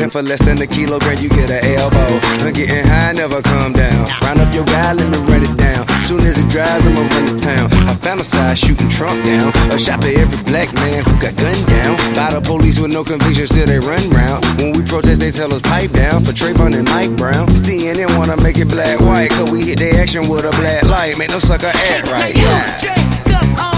And 0.00 0.10
for 0.10 0.22
less 0.22 0.42
than 0.42 0.60
a 0.62 0.66
kilogram, 0.66 1.18
you 1.20 1.28
get 1.28 1.50
an 1.50 1.62
elbow. 1.78 2.10
I'm 2.44 2.52
getting 2.52 2.86
high, 2.86 3.12
never 3.12 3.42
come 3.42 3.72
down. 3.72 4.08
Round 4.22 4.40
up 4.40 4.50
your 4.54 4.64
guy, 4.66 4.92
let 4.92 5.08
me 5.10 5.18
run 5.26 5.42
it 5.42 5.56
down. 5.56 5.86
Soon 6.06 6.26
as 6.26 6.38
it 6.38 6.48
dries, 6.50 6.86
I'ma 6.86 7.02
run 7.14 7.24
to 7.30 7.36
town. 7.38 7.66
I 7.86 7.94
fantasize 7.94 8.58
shooting 8.58 8.90
Trump 8.90 9.18
down. 9.24 9.50
A 9.70 9.78
shot 9.78 10.02
for 10.02 10.10
every 10.10 10.38
black 10.44 10.72
man 10.74 11.02
who 11.06 11.14
got 11.22 11.34
gunned 11.38 11.66
down. 11.66 11.94
By 12.14 12.34
the 12.34 12.40
police 12.40 12.78
with 12.78 12.92
no 12.92 13.04
conviction, 13.04 13.46
still 13.46 13.66
they 13.66 13.78
run 13.78 14.02
round. 14.10 14.44
When 14.58 14.72
we 14.74 14.82
protest, 14.82 15.20
they 15.20 15.30
tell 15.30 15.52
us 15.52 15.62
pipe 15.62 15.90
down 15.90 16.22
for 16.22 16.32
Trayvon 16.32 16.74
and 16.74 16.86
Mike 16.90 17.14
Brown. 17.16 17.46
CNN 17.54 18.10
wanna 18.18 18.40
make 18.42 18.58
it 18.58 18.68
black 18.68 18.98
white, 19.00 19.30
cause 19.30 19.50
we 19.50 19.62
hit 19.62 19.78
their 19.78 19.94
action 20.00 20.28
with 20.28 20.44
a 20.44 20.54
black 20.58 20.82
light. 20.84 21.18
Make 21.18 21.30
no 21.30 21.38
sucker 21.38 21.70
act 21.70 22.10
right. 22.10 22.34
Yeah. 22.34 23.69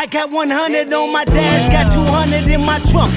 I 0.00 0.06
got 0.06 0.30
100 0.30 0.90
on 0.94 1.12
my 1.12 1.26
dash, 1.26 1.70
got 1.70 1.92
200 1.92 2.48
in 2.48 2.64
my 2.64 2.78
trunk. 2.90 3.12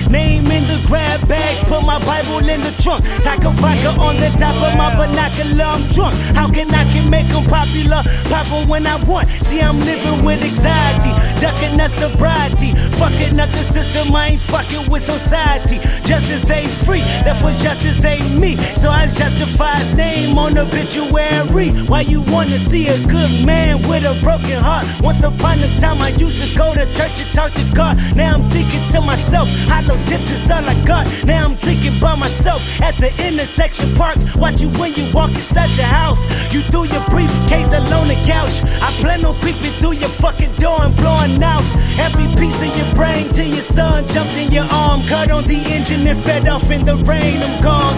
Bags, 1.28 1.64
put 1.66 1.82
my 1.82 1.98
Bible 2.06 2.48
in 2.48 2.62
the 2.62 2.72
trunk. 2.84 3.04
Taco 3.24 3.52
vodka 3.58 3.92
on 4.00 4.16
the 4.18 4.30
top 4.38 4.56
of 4.62 4.78
my 4.78 4.94
binocular, 4.96 5.66
I'm 5.66 5.84
drunk. 5.90 6.14
How 6.38 6.50
can 6.50 6.70
I 6.70 6.84
can 6.94 7.10
make 7.10 7.28
them 7.30 7.46
popular? 7.46 8.04
Pop 8.30 8.44
Pop 8.44 8.62
'em 8.62 8.68
when 8.68 8.86
I 8.86 8.96
want. 9.04 9.30
See, 9.42 9.62
I'm 9.62 9.80
living 9.80 10.24
with 10.26 10.44
anxiety, 10.44 11.12
ducking 11.40 11.78
the 11.78 11.88
sobriety. 11.88 12.74
Fucking 13.00 13.40
up 13.40 13.50
the 13.52 13.64
system, 13.64 14.16
I 14.16 14.30
ain't 14.32 14.42
fucking 14.42 14.90
with 14.90 15.04
society. 15.04 15.80
Justice 16.04 16.50
ain't 16.50 16.72
free, 16.72 17.04
therefore 17.24 17.52
justice 17.52 18.04
ain't 18.04 18.38
me. 18.38 18.58
So 18.76 18.90
I 18.90 19.08
justify 19.08 19.76
his 19.76 19.94
name 19.94 20.38
on 20.38 20.56
the 20.56 20.64
obituary. 20.64 21.70
Why 21.88 22.02
you 22.02 22.22
wanna 22.22 22.60
see 22.60 22.88
a 22.88 22.98
good 23.00 23.46
man 23.46 23.82
with 23.88 24.04
a 24.04 24.16
broken 24.22 24.62
heart? 24.62 24.86
Once 25.02 25.24
upon 25.24 25.60
a 25.60 25.70
time, 25.80 26.02
I 26.02 26.10
used 26.10 26.42
to 26.44 26.58
go 26.58 26.74
to 26.74 26.86
church 26.98 27.16
and 27.24 27.34
talk 27.34 27.52
to 27.54 27.64
God. 27.74 27.98
Now 28.16 28.36
I'm 28.36 28.50
thinking 28.50 28.84
to 28.92 29.02
myself, 29.02 29.48
hollow 29.72 29.98
tips 30.08 30.30
is 30.32 30.52
all 30.52 30.68
I 30.68 30.76
got. 30.86 31.06
Now 31.26 31.46
I'm 31.46 31.56
drinking 31.56 32.00
by 32.00 32.16
myself 32.16 32.62
at 32.82 32.96
the 32.96 33.10
intersection 33.28 33.96
parked. 33.96 34.36
Watch 34.36 34.62
you 34.62 34.70
when 34.80 34.94
you 34.94 35.12
walk 35.14 35.32
inside 35.32 35.72
your 35.76 35.86
house. 35.86 36.22
You 36.54 36.62
threw 36.62 36.86
your 36.86 37.04
briefcase 37.10 37.72
alone 37.74 38.10
the 38.10 38.20
couch. 38.26 38.62
I 38.82 38.92
plan 39.00 39.24
on 39.26 39.36
creeping 39.40 39.72
through 39.80 39.94
your 39.94 40.10
fucking 40.10 40.54
door 40.56 40.82
and 40.82 40.96
blowing 40.96 41.42
out 41.42 41.64
every 41.98 42.28
piece 42.36 42.60
of 42.62 42.76
your 42.78 42.94
brain 42.96 43.32
till 43.32 43.48
your 43.48 43.62
son 43.62 44.08
jumped 44.10 44.34
in 44.34 44.52
your 44.52 44.66
arm. 44.66 45.02
Cut 45.08 45.32
on 45.32 45.44
the 45.46 45.60
engine 45.76 46.06
and 46.06 46.18
sped 46.18 46.48
off 46.48 46.70
in 46.70 46.86
the 46.86 46.98
rain. 46.98 47.42
I'm 47.42 47.64
gone. 47.64 47.98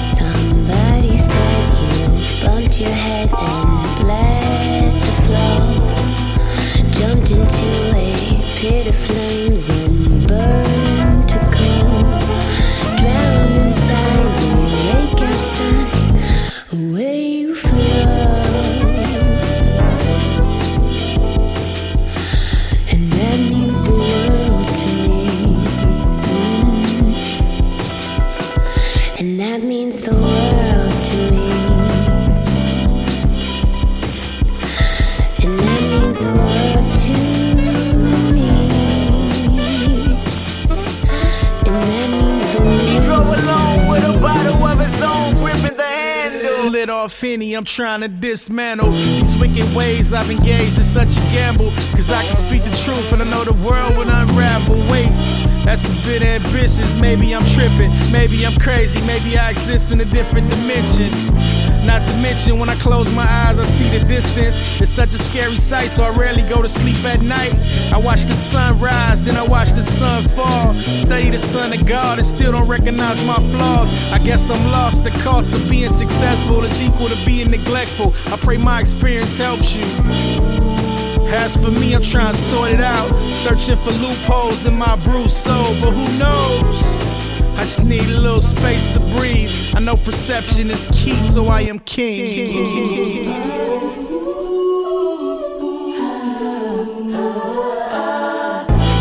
Somebody 0.00 1.16
said 1.16 1.68
you 1.96 2.46
bumped 2.46 2.80
your 2.80 2.90
head 2.90 3.30
and 3.32 3.96
bled 4.00 4.92
the 5.06 5.14
flow. 5.24 5.60
Jumped 6.90 7.30
into 7.30 7.68
a 7.96 8.42
pit 8.56 8.86
of 8.88 8.96
flames 8.96 9.68
and 9.68 10.28
burned 10.28 10.79
off 47.10 47.20
Henny, 47.20 47.54
I'm 47.54 47.64
trying 47.64 48.02
to 48.02 48.08
dismantle 48.08 48.92
these 48.92 49.36
wicked 49.36 49.74
ways 49.74 50.12
I've 50.12 50.30
engaged 50.30 50.76
in 50.76 50.84
such 50.84 51.10
a 51.16 51.20
gamble. 51.32 51.70
Cause 51.92 52.10
I 52.10 52.22
can 52.24 52.36
speak 52.36 52.62
the 52.62 52.76
truth 52.84 53.12
and 53.12 53.20
I 53.20 53.24
know 53.24 53.42
the 53.42 53.52
world 53.64 53.96
will 53.96 54.08
unravel. 54.08 54.76
Wait, 54.88 55.10
that's 55.64 55.84
a 55.84 56.06
bit 56.06 56.22
ambitious. 56.22 56.94
Maybe 57.00 57.34
I'm 57.34 57.44
tripping, 57.46 57.90
maybe 58.12 58.46
I'm 58.46 58.56
crazy, 58.60 59.00
maybe 59.06 59.36
I 59.36 59.50
exist 59.50 59.90
in 59.90 60.00
a 60.00 60.04
different 60.04 60.48
dimension. 60.50 61.10
Not 61.84 62.06
to 62.06 62.16
mention, 62.20 62.58
when 62.58 62.68
I 62.68 62.76
close 62.76 63.10
my 63.10 63.26
eyes, 63.26 63.58
I 63.58 63.64
see 63.64 63.88
the 63.88 64.04
distance. 64.06 64.80
It's 64.80 64.90
such 64.90 65.14
a 65.14 65.18
scary 65.18 65.56
sight, 65.56 65.90
so 65.90 66.04
I 66.04 66.10
rarely 66.10 66.42
go 66.42 66.62
to 66.62 66.68
sleep 66.68 67.02
at 67.04 67.22
night. 67.22 67.54
I 67.92 67.98
watch 67.98 68.24
the 68.24 68.34
sun 68.34 68.78
rise, 68.78 69.22
then 69.22 69.36
I 69.36 69.42
watch 69.42 69.70
the 69.70 69.82
sun 69.82 70.28
fall. 70.28 70.74
Study 70.74 71.30
the 71.30 71.38
Son 71.38 71.72
of 71.72 71.86
God 71.86 72.18
and 72.18 72.26
still 72.26 72.52
don't 72.52 72.68
recognize 72.68 73.24
my 73.24 73.36
flaws. 73.52 73.92
I 74.12 74.18
guess 74.18 74.50
I'm 74.50 74.64
lost. 74.70 75.04
The 75.04 75.10
cost 75.22 75.54
of 75.54 75.68
being 75.68 75.90
successful 75.90 76.62
is 76.64 76.80
equal 76.80 77.08
to 77.08 77.26
being 77.26 77.50
neglectful. 77.50 78.14
I 78.32 78.36
pray 78.36 78.58
my 78.58 78.80
experience 78.80 79.36
helps 79.38 79.74
you. 79.74 79.84
As 81.32 81.56
for 81.56 81.70
me, 81.70 81.94
I'm 81.94 82.02
trying 82.02 82.34
to 82.34 82.38
sort 82.38 82.70
it 82.70 82.80
out. 82.80 83.10
Searching 83.34 83.76
for 83.78 83.92
loopholes 83.92 84.66
in 84.66 84.74
my 84.76 84.96
bruised 84.96 85.36
soul, 85.36 85.74
but 85.80 85.92
who 85.92 86.18
knows? 86.18 87.09
I 87.56 87.64
just 87.64 87.84
need 87.84 88.08
a 88.08 88.18
little 88.18 88.40
space 88.40 88.86
to 88.94 89.00
breathe. 89.00 89.50
I 89.74 89.80
know 89.80 89.96
perception 89.96 90.70
is 90.70 90.86
key, 90.92 91.22
so 91.22 91.48
I 91.48 91.62
am 91.62 91.78
king. 91.80 93.24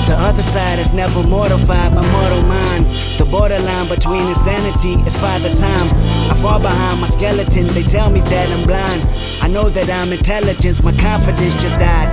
The 0.07 0.15
other 0.17 0.43
side 0.43 0.79
is 0.79 0.93
never 0.93 1.21
mortified 1.23 1.93
by 1.93 2.01
mortal 2.11 2.41
mind. 2.43 2.85
The 3.17 3.25
borderline 3.25 3.87
between 3.87 4.27
insanity 4.27 4.93
is 5.07 5.15
father 5.17 5.53
time. 5.53 5.87
I 6.31 6.35
fall 6.41 6.59
behind 6.59 7.01
my 7.01 7.09
skeleton, 7.09 7.67
they 7.67 7.83
tell 7.83 8.09
me 8.09 8.21
that 8.21 8.49
I'm 8.49 8.65
blind. 8.65 9.03
I 9.41 9.47
know 9.47 9.69
that 9.69 9.89
I'm 9.89 10.11
intelligence, 10.11 10.81
my 10.81 10.93
confidence 10.93 11.53
just 11.61 11.77
died. 11.77 12.09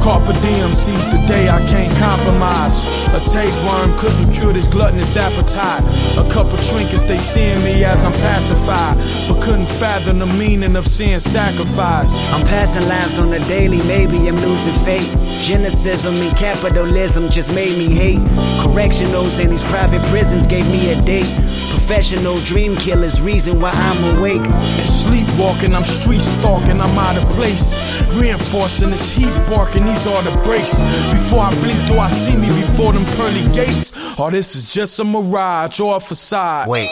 Carpe 0.00 0.32
diem 0.40 0.74
sees 0.74 1.08
the 1.08 1.18
day 1.26 1.48
I 1.48 1.64
can't 1.66 1.94
compromise. 1.98 2.84
A 3.14 3.20
tapeworm 3.20 3.96
couldn't 3.98 4.32
cure 4.32 4.52
this 4.52 4.66
gluttonous 4.66 5.16
appetite. 5.16 5.82
A 6.16 6.28
couple 6.30 6.58
of 6.58 6.66
trinkets, 6.66 7.04
they 7.04 7.18
seeing 7.18 7.62
me 7.62 7.84
as 7.84 8.04
I'm 8.04 8.12
pacified, 8.12 8.96
but 9.28 9.42
couldn't 9.42 9.66
fathom 9.66 10.18
the 10.18 10.26
meaning 10.26 10.76
of 10.76 10.86
seeing 10.86 11.18
sacrifice. 11.18 12.14
I'm 12.32 12.46
passing 12.46 12.88
lives 12.88 13.18
on 13.18 13.30
the 13.30 13.40
daily, 13.40 13.82
maybe 13.82 14.16
I'm 14.26 14.36
losing 14.36 14.74
faith. 14.84 15.08
Genocisim 15.44 16.26
and 16.26 16.36
capitalism 16.36 17.30
just 17.30 17.52
made 17.54 17.76
me 17.76 17.94
hate. 17.94 18.20
Correctionals 18.60 19.38
in 19.38 19.50
these 19.50 19.62
private 19.64 20.02
prisons 20.08 20.46
gave 20.46 20.66
me 20.70 20.92
a 20.92 21.00
date. 21.02 21.32
Professional 21.70 22.40
dream 22.40 22.76
killers, 22.76 23.20
reason 23.20 23.60
why 23.60 23.70
I'm 23.72 24.16
awake. 24.16 24.46
And 24.46 24.88
sleepwalking, 24.88 25.74
I'm 25.74 25.84
street 25.84 26.20
stalking, 26.20 26.80
I'm 26.80 26.98
out 26.98 27.16
of 27.16 27.28
place. 27.30 27.74
Reinforcing 28.16 28.90
this 28.90 29.10
heat 29.10 29.32
barking, 29.48 29.89
these 29.90 30.06
are 30.06 30.22
the 30.22 30.30
breaks. 30.44 30.82
Before 31.12 31.40
I 31.40 31.54
blink, 31.62 31.86
do 31.88 31.98
I 31.98 32.08
see 32.08 32.36
me 32.36 32.48
before 32.48 32.92
them 32.92 33.04
pearly 33.16 33.46
gates? 33.52 34.18
Or 34.18 34.30
this 34.30 34.54
is 34.54 34.72
just 34.72 35.00
a 35.00 35.04
mirage 35.04 35.80
or 35.80 35.96
a 35.96 36.00
facade? 36.00 36.68
Wait. 36.68 36.90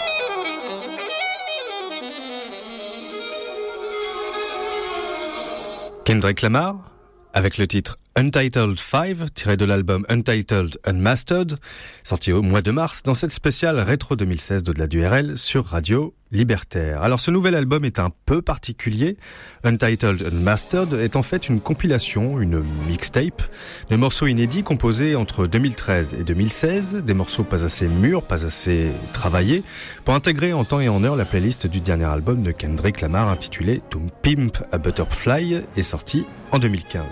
Kendrick 6.04 6.42
Lamar, 6.42 6.90
avec 7.34 7.58
le 7.58 7.66
titre 7.66 7.98
Untitled 8.18 8.80
5, 8.80 9.32
tiré 9.32 9.56
de 9.56 9.64
l'album 9.64 10.04
Untitled 10.08 10.76
Unmastered, 10.84 11.56
sorti 12.02 12.32
au 12.32 12.42
mois 12.42 12.62
de 12.62 12.72
mars 12.72 13.04
dans 13.04 13.14
cette 13.14 13.30
spéciale 13.30 13.78
rétro 13.78 14.16
2016 14.16 14.64
de 14.64 14.72
la 14.72 14.88
DURL 14.88 15.38
sur 15.38 15.66
Radio 15.66 16.16
Libertaire. 16.32 17.00
Alors 17.00 17.20
ce 17.20 17.30
nouvel 17.30 17.54
album 17.54 17.84
est 17.84 18.00
un 18.00 18.10
peu 18.26 18.42
particulier. 18.42 19.18
Untitled 19.62 20.20
Unmastered 20.32 20.94
est 20.94 21.14
en 21.14 21.22
fait 21.22 21.48
une 21.48 21.60
compilation, 21.60 22.40
une 22.40 22.60
mixtape, 22.88 23.40
de 23.88 23.94
morceaux 23.94 24.26
inédits 24.26 24.64
composés 24.64 25.14
entre 25.14 25.46
2013 25.46 26.16
et 26.18 26.24
2016, 26.24 26.96
des 26.96 27.14
morceaux 27.14 27.44
pas 27.44 27.64
assez 27.64 27.86
mûrs, 27.86 28.24
pas 28.24 28.44
assez 28.44 28.88
travaillés, 29.12 29.62
pour 30.04 30.14
intégrer 30.14 30.52
en 30.52 30.64
temps 30.64 30.80
et 30.80 30.88
en 30.88 31.04
heure 31.04 31.14
la 31.14 31.24
playlist 31.24 31.68
du 31.68 31.78
dernier 31.78 32.06
album 32.06 32.42
de 32.42 32.50
Kendrick 32.50 33.00
Lamar 33.00 33.28
intitulé 33.28 33.80
To 33.90 34.00
Pimp 34.22 34.58
a 34.72 34.78
Butterfly 34.78 35.60
est 35.76 35.82
sorti 35.84 36.24
en 36.50 36.58
2015. 36.58 37.04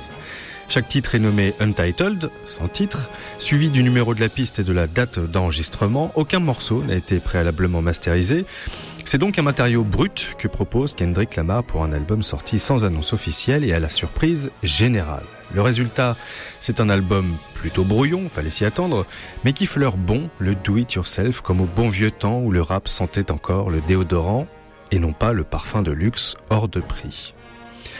Chaque 0.68 0.88
titre 0.88 1.14
est 1.14 1.20
nommé 1.20 1.54
Untitled, 1.60 2.28
sans 2.44 2.66
titre, 2.66 3.08
suivi 3.38 3.70
du 3.70 3.84
numéro 3.84 4.14
de 4.14 4.20
la 4.20 4.28
piste 4.28 4.58
et 4.58 4.64
de 4.64 4.72
la 4.72 4.88
date 4.88 5.20
d'enregistrement. 5.20 6.10
Aucun 6.16 6.40
morceau 6.40 6.82
n'a 6.82 6.96
été 6.96 7.20
préalablement 7.20 7.82
masterisé. 7.82 8.44
C'est 9.04 9.18
donc 9.18 9.38
un 9.38 9.42
matériau 9.42 9.84
brut 9.84 10.34
que 10.36 10.48
propose 10.48 10.94
Kendrick 10.94 11.36
Lamar 11.36 11.62
pour 11.62 11.84
un 11.84 11.92
album 11.92 12.24
sorti 12.24 12.58
sans 12.58 12.84
annonce 12.84 13.12
officielle 13.12 13.62
et 13.62 13.72
à 13.72 13.78
la 13.78 13.88
surprise 13.88 14.50
générale. 14.64 15.22
Le 15.54 15.62
résultat, 15.62 16.16
c'est 16.58 16.80
un 16.80 16.88
album 16.88 17.36
plutôt 17.54 17.84
brouillon, 17.84 18.28
fallait 18.28 18.50
s'y 18.50 18.64
attendre, 18.64 19.06
mais 19.44 19.52
qui 19.52 19.66
fleure 19.66 19.96
bon 19.96 20.28
le 20.40 20.56
do-it-yourself 20.56 21.42
comme 21.42 21.60
au 21.60 21.66
bon 21.66 21.88
vieux 21.88 22.10
temps 22.10 22.40
où 22.40 22.50
le 22.50 22.60
rap 22.60 22.88
sentait 22.88 23.30
encore 23.30 23.70
le 23.70 23.80
déodorant 23.86 24.48
et 24.90 24.98
non 24.98 25.12
pas 25.12 25.32
le 25.32 25.44
parfum 25.44 25.82
de 25.82 25.92
luxe 25.92 26.34
hors 26.50 26.68
de 26.68 26.80
prix. 26.80 27.35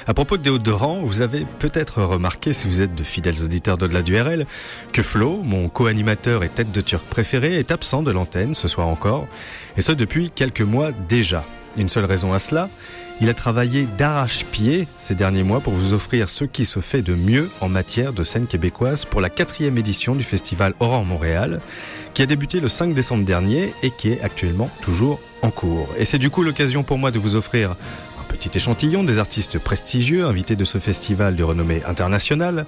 À 0.08 0.14
propos 0.14 0.36
de 0.36 0.42
déodorant, 0.42 1.00
vous 1.02 1.20
avez 1.20 1.44
peut-être 1.58 2.00
remarqué, 2.00 2.52
si 2.52 2.68
vous 2.68 2.80
êtes 2.80 2.94
de 2.94 3.02
fidèles 3.02 3.42
auditeurs 3.42 3.76
de 3.76 3.86
la 3.86 4.02
DURL, 4.02 4.46
que 4.92 5.02
Flo, 5.02 5.42
mon 5.42 5.68
co-animateur 5.68 6.44
et 6.44 6.48
tête 6.48 6.70
de 6.70 6.80
turc 6.80 7.02
préféré, 7.04 7.56
est 7.56 7.72
absent 7.72 8.04
de 8.04 8.12
l'antenne 8.12 8.54
ce 8.54 8.68
soir 8.68 8.86
encore, 8.86 9.26
et 9.76 9.80
ce 9.80 9.90
depuis 9.90 10.30
quelques 10.30 10.60
mois 10.60 10.92
déjà. 10.92 11.44
Une 11.76 11.88
seule 11.88 12.04
raison 12.04 12.32
à 12.32 12.38
cela, 12.38 12.70
il 13.20 13.28
a 13.28 13.34
travaillé 13.34 13.88
d'arrache-pied 13.98 14.86
ces 14.98 15.16
derniers 15.16 15.42
mois 15.42 15.60
pour 15.60 15.72
vous 15.72 15.92
offrir 15.92 16.30
ce 16.30 16.44
qui 16.44 16.66
se 16.66 16.78
fait 16.78 17.02
de 17.02 17.14
mieux 17.14 17.50
en 17.60 17.68
matière 17.68 18.12
de 18.12 18.22
scène 18.22 18.46
québécoise 18.46 19.06
pour 19.06 19.20
la 19.20 19.28
quatrième 19.28 19.76
édition 19.76 20.14
du 20.14 20.22
festival 20.22 20.74
Aurore 20.78 21.04
Montréal, 21.04 21.60
qui 22.14 22.22
a 22.22 22.26
débuté 22.26 22.60
le 22.60 22.68
5 22.68 22.94
décembre 22.94 23.24
dernier 23.24 23.74
et 23.82 23.90
qui 23.90 24.10
est 24.10 24.20
actuellement 24.22 24.70
toujours 24.82 25.20
en 25.42 25.50
cours. 25.50 25.88
Et 25.98 26.04
c'est 26.04 26.18
du 26.18 26.30
coup 26.30 26.42
l'occasion 26.42 26.82
pour 26.82 26.96
moi 26.96 27.10
de 27.10 27.18
vous 27.18 27.34
offrir 27.36 27.76
petit 28.26 28.50
échantillon 28.54 29.04
des 29.04 29.18
artistes 29.18 29.58
prestigieux 29.58 30.26
invités 30.26 30.56
de 30.56 30.64
ce 30.64 30.78
festival 30.78 31.36
de 31.36 31.42
renommée 31.42 31.82
internationale. 31.86 32.66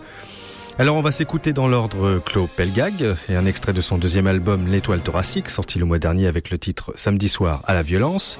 Alors 0.78 0.96
on 0.96 1.00
va 1.00 1.10
s'écouter 1.10 1.52
dans 1.52 1.66
l'ordre 1.66 2.22
Claude 2.24 2.48
Pelgag 2.48 3.16
et 3.28 3.34
un 3.34 3.46
extrait 3.46 3.72
de 3.72 3.80
son 3.80 3.98
deuxième 3.98 4.28
album 4.28 4.68
L'étoile 4.68 5.00
thoracique 5.00 5.50
sorti 5.50 5.78
le 5.78 5.84
mois 5.84 5.98
dernier 5.98 6.28
avec 6.28 6.50
le 6.50 6.58
titre 6.58 6.92
Samedi 6.94 7.28
soir 7.28 7.62
à 7.66 7.74
la 7.74 7.82
violence. 7.82 8.38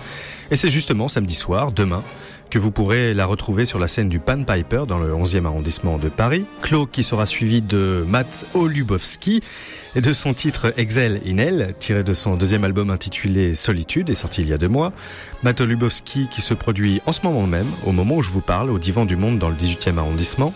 Et 0.51 0.57
c'est 0.57 0.71
justement 0.71 1.09
samedi 1.09 1.35
soir, 1.35 1.73
demain, 1.73 2.03
que 2.51 2.59
vous 2.59 2.71
pourrez 2.71 3.15
la 3.15 3.27
retrouver 3.27 3.65
sur 3.65 3.79
la 3.79 3.89
scène 3.89 4.09
du 4.09 4.19
Pan 4.19 4.43
Piper 4.43 4.85
dans 4.87 4.99
le 4.99 5.13
11e 5.13 5.45
arrondissement 5.45 5.99
de 5.99 6.09
Paris. 6.09 6.45
Claude 6.63 6.91
qui 6.91 7.03
sera 7.03 7.27
suivi 7.27 7.61
de 7.61 8.05
Matt 8.09 8.47
Olubowski 8.55 9.43
et 9.95 10.01
de 10.01 10.13
son 10.13 10.35
titre 10.35 10.73
Excel 10.77 11.21
in 11.27 11.39
Hell, 11.39 11.75
tiré 11.79 12.05
de 12.05 12.13
son 12.13 12.37
deuxième 12.37 12.65
album 12.65 12.91
intitulé 12.91 13.55
Solitude 13.55 14.11
et 14.11 14.15
sorti 14.15 14.43
il 14.43 14.49
y 14.49 14.53
a 14.53 14.59
deux 14.59 14.69
mois. 14.69 14.93
Matt 15.43 15.61
Olubowski 15.61 16.29
qui 16.31 16.41
se 16.41 16.55
produit 16.55 17.01
en 17.07 17.13
ce 17.13 17.21
moment 17.23 17.47
même, 17.47 17.69
au 17.87 17.93
moment 17.93 18.17
où 18.17 18.23
je 18.23 18.31
vous 18.31 18.41
parle, 18.41 18.71
au 18.71 18.79
Divan 18.79 19.05
du 19.05 19.17
Monde 19.17 19.39
dans 19.39 19.49
le 19.49 19.57
18e 19.57 19.99
arrondissement, 19.99 20.55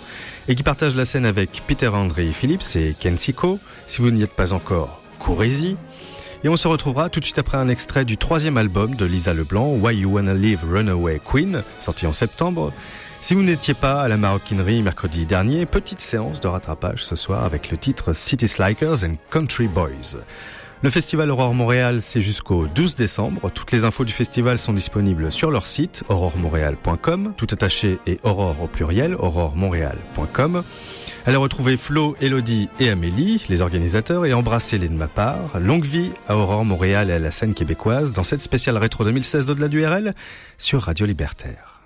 et 0.48 0.54
qui 0.54 0.62
partage 0.62 0.96
la 0.96 1.04
scène 1.04 1.26
avec 1.26 1.62
Peter 1.66 1.88
André 1.88 2.26
Phillips 2.26 2.76
et 2.76 2.94
Ken 2.98 3.18
Siko. 3.18 3.58
Si 3.86 4.00
vous 4.00 4.10
n'y 4.10 4.22
êtes 4.22 4.32
pas 4.32 4.52
encore, 4.52 5.02
courez-y. 5.18 5.76
Et 6.44 6.48
on 6.48 6.56
se 6.56 6.66
retrouvera 6.66 7.08
tout 7.08 7.20
de 7.20 7.24
suite 7.24 7.38
après 7.38 7.56
un 7.56 7.68
extrait 7.68 8.04
du 8.04 8.16
troisième 8.16 8.56
album 8.56 8.96
de 8.96 9.04
Lisa 9.04 9.32
Leblanc, 9.32 9.74
Why 9.74 9.98
You 9.98 10.10
Wanna 10.10 10.34
Live 10.34 10.64
Runaway 10.68 11.20
Queen, 11.24 11.62
sorti 11.80 12.04
en 12.06 12.12
septembre. 12.12 12.72
Si 13.20 13.34
vous 13.34 13.42
n'étiez 13.42 13.74
pas 13.74 14.02
à 14.02 14.08
la 14.08 14.16
maroquinerie 14.16 14.82
mercredi 14.82 15.24
dernier, 15.24 15.66
petite 15.66 16.00
séance 16.00 16.40
de 16.40 16.48
rattrapage 16.48 17.04
ce 17.04 17.14
soir 17.14 17.44
avec 17.44 17.70
le 17.70 17.78
titre 17.78 18.12
City 18.12 18.48
Slikers 18.48 19.04
and 19.04 19.14
Country 19.30 19.68
Boys. 19.68 20.16
Le 20.82 20.90
festival 20.90 21.30
Aurore 21.30 21.54
Montréal, 21.54 22.02
c'est 22.02 22.20
jusqu'au 22.20 22.66
12 22.66 22.96
décembre. 22.96 23.52
Toutes 23.54 23.70
les 23.70 23.84
infos 23.84 24.04
du 24.04 24.12
festival 24.12 24.58
sont 24.58 24.72
disponibles 24.72 25.30
sur 25.30 25.52
leur 25.52 25.68
site, 25.68 26.02
auroremontréal.com, 26.08 27.34
tout 27.36 27.46
attaché 27.52 28.00
et 28.08 28.18
aurore 28.24 28.60
au 28.60 28.66
pluriel, 28.66 29.14
auroremontréal.com. 29.14 30.64
Allez 31.24 31.36
retrouver 31.36 31.76
Flo, 31.76 32.16
Elodie 32.20 32.68
et 32.80 32.88
Amélie, 32.88 33.44
les 33.48 33.62
organisateurs, 33.62 34.26
et 34.26 34.34
embrassez-les 34.34 34.88
de 34.88 34.94
ma 34.94 35.06
part. 35.06 35.60
Longue 35.60 35.84
vie 35.84 36.10
à 36.28 36.36
Aurore 36.36 36.64
Montréal 36.64 37.10
et 37.10 37.12
à 37.12 37.18
la 37.20 37.30
scène 37.30 37.54
québécoise 37.54 38.12
dans 38.12 38.24
cette 38.24 38.42
spéciale 38.42 38.76
rétro 38.76 39.04
2016 39.04 39.46
d'au-delà 39.46 39.68
du 39.68 39.86
RL 39.86 40.14
sur 40.58 40.82
Radio 40.82 41.06
Libertaire. 41.06 41.80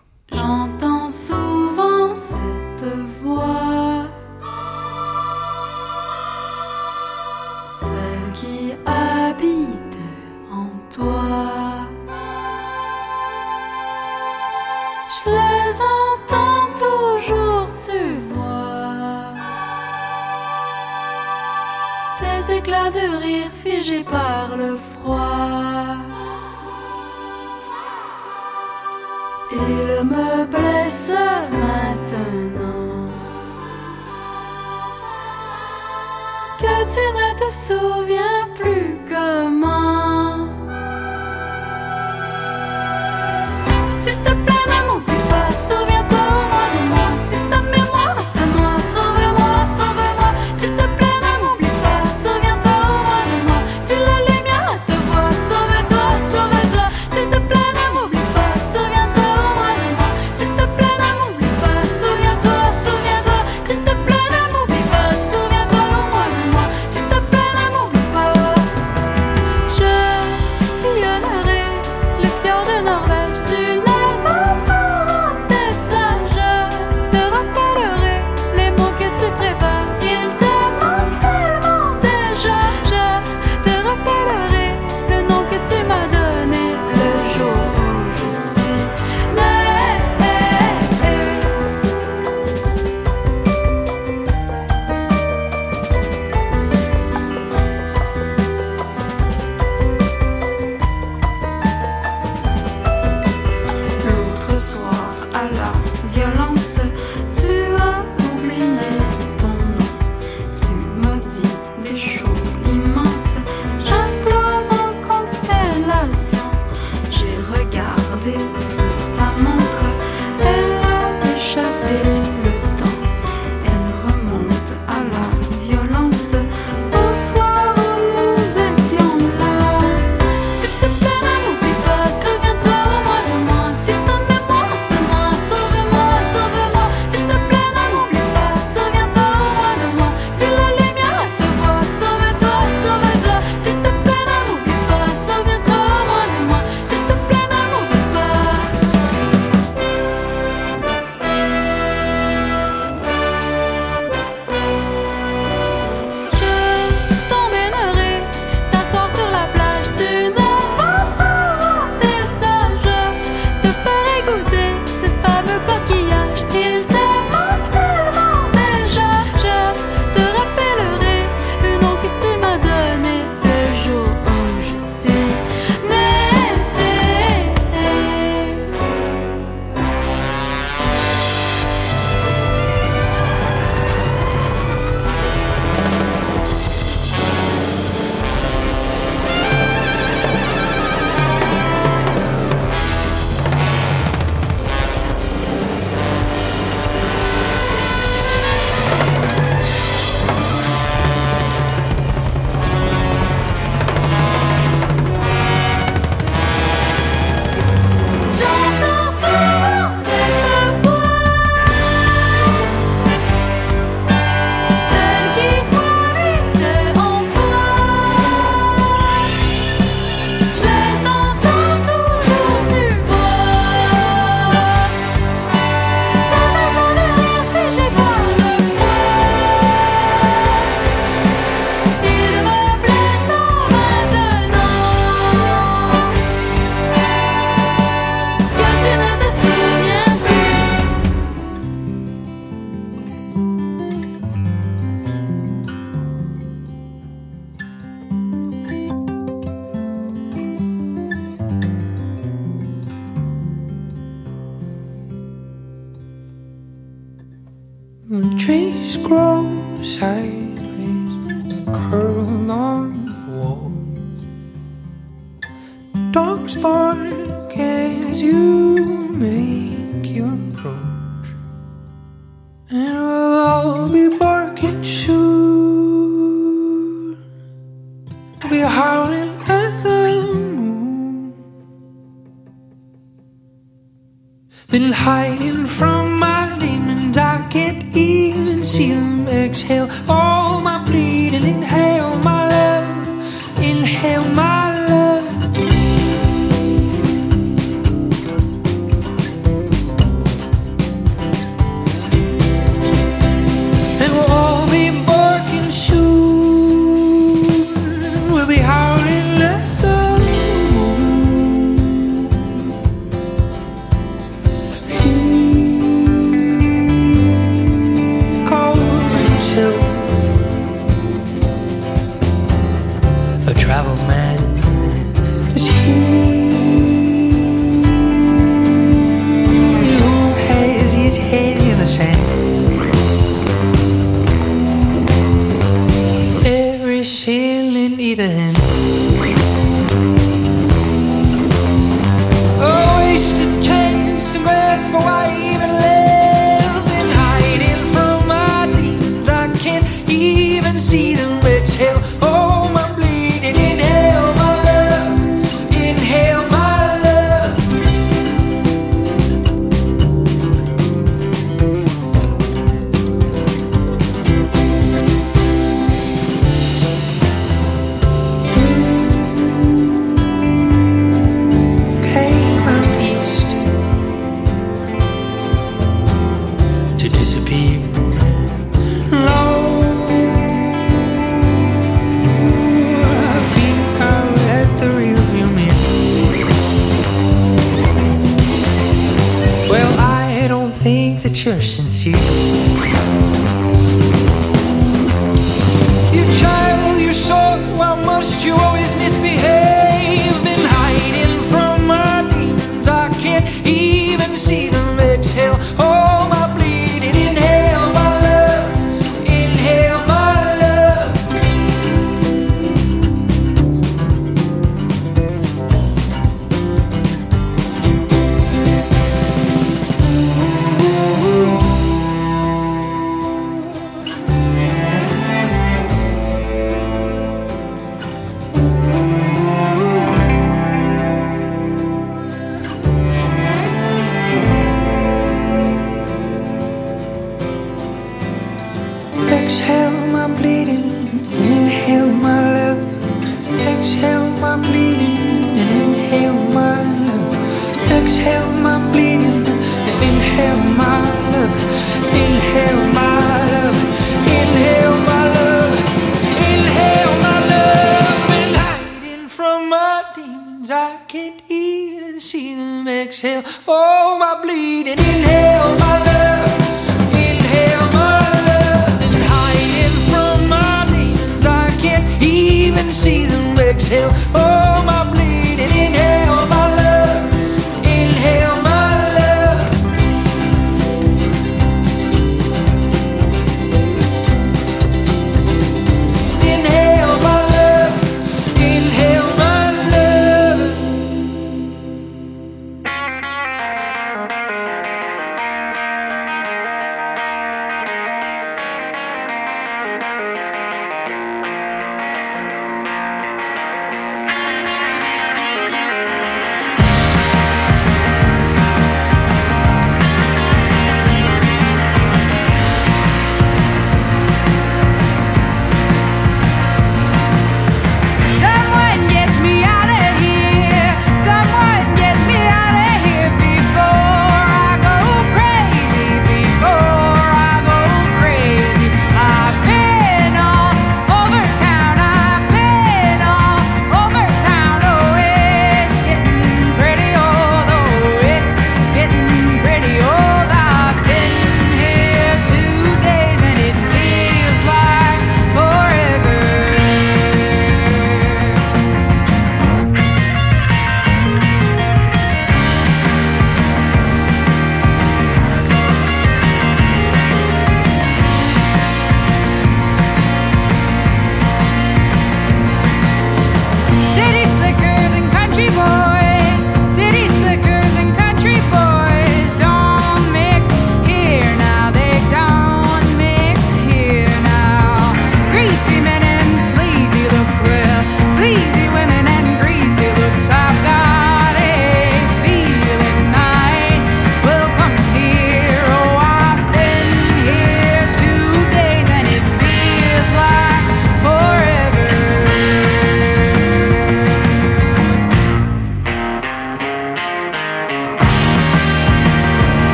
Des 22.47 22.55
éclats 22.55 22.91
de 22.91 23.17
rire 23.23 23.51
figés 23.53 24.05
par 24.05 24.57
le 24.57 24.77
froid. 24.77 25.97
Il 29.51 30.05
me 30.05 30.45
blesse 30.47 31.13
maintenant 31.51 33.09
que 36.59 36.75
tu 36.95 37.05
ne 37.19 37.29
te 37.41 37.49
souviens 37.53 38.49
plus 38.55 38.99
comment. 39.09 39.96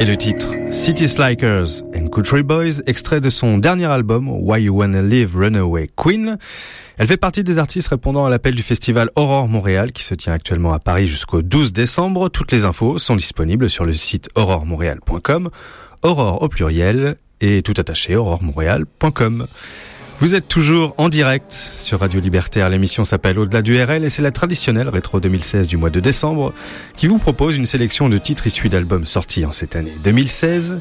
Et 0.00 0.06
le 0.06 0.16
titre 0.16 0.48
City 0.70 1.06
Slikers 1.06 1.82
and 1.94 2.08
Country 2.08 2.42
Boys, 2.42 2.80
extrait 2.86 3.20
de 3.20 3.28
son 3.28 3.58
dernier 3.58 3.84
album 3.84 4.30
Why 4.30 4.62
You 4.62 4.78
Wanna 4.78 5.02
Live 5.02 5.36
Runaway 5.36 5.90
Queen. 5.94 6.38
Elle 6.96 7.06
fait 7.06 7.18
partie 7.18 7.44
des 7.44 7.58
artistes 7.58 7.88
répondant 7.88 8.24
à 8.24 8.30
l'appel 8.30 8.54
du 8.54 8.62
festival 8.62 9.10
Aurore 9.14 9.46
Montréal 9.46 9.92
qui 9.92 10.02
se 10.02 10.14
tient 10.14 10.32
actuellement 10.32 10.72
à 10.72 10.78
Paris 10.78 11.06
jusqu'au 11.06 11.42
12 11.42 11.74
décembre. 11.74 12.30
Toutes 12.30 12.50
les 12.50 12.64
infos 12.64 12.96
sont 12.96 13.14
disponibles 13.14 13.68
sur 13.68 13.84
le 13.84 13.92
site 13.92 14.30
auroremontréal.com, 14.36 15.50
Aurore 16.02 16.40
au 16.40 16.48
pluriel 16.48 17.16
et 17.42 17.60
tout 17.60 17.74
attaché 17.76 18.16
auroremontréal.com. 18.16 19.46
Vous 20.20 20.34
êtes 20.34 20.48
toujours 20.48 20.94
en 20.98 21.08
direct 21.08 21.50
sur 21.50 22.00
Radio 22.00 22.20
Libertaire. 22.20 22.68
L'émission 22.68 23.06
s'appelle 23.06 23.38
Au-delà 23.38 23.62
du 23.62 23.82
RL 23.82 24.04
et 24.04 24.10
c'est 24.10 24.20
la 24.20 24.30
traditionnelle 24.30 24.90
rétro 24.90 25.18
2016 25.18 25.66
du 25.66 25.78
mois 25.78 25.88
de 25.88 25.98
décembre 25.98 26.52
qui 26.94 27.06
vous 27.06 27.16
propose 27.16 27.56
une 27.56 27.64
sélection 27.64 28.10
de 28.10 28.18
titres 28.18 28.46
issus 28.46 28.68
d'albums 28.68 29.06
sortis 29.06 29.46
en 29.46 29.52
cette 29.52 29.76
année 29.76 29.94
2016. 30.04 30.80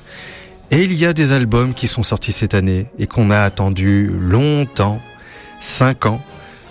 Et 0.71 0.83
il 0.83 0.93
y 0.93 1.05
a 1.05 1.13
des 1.13 1.31
albums 1.31 1.73
qui 1.73 1.87
sont 1.87 2.03
sortis 2.03 2.33
cette 2.33 2.53
année 2.53 2.87
et 2.99 3.07
qu'on 3.07 3.31
a 3.31 3.39
attendu 3.39 4.11
longtemps, 4.19 5.01
5 5.61 6.07
ans, 6.07 6.21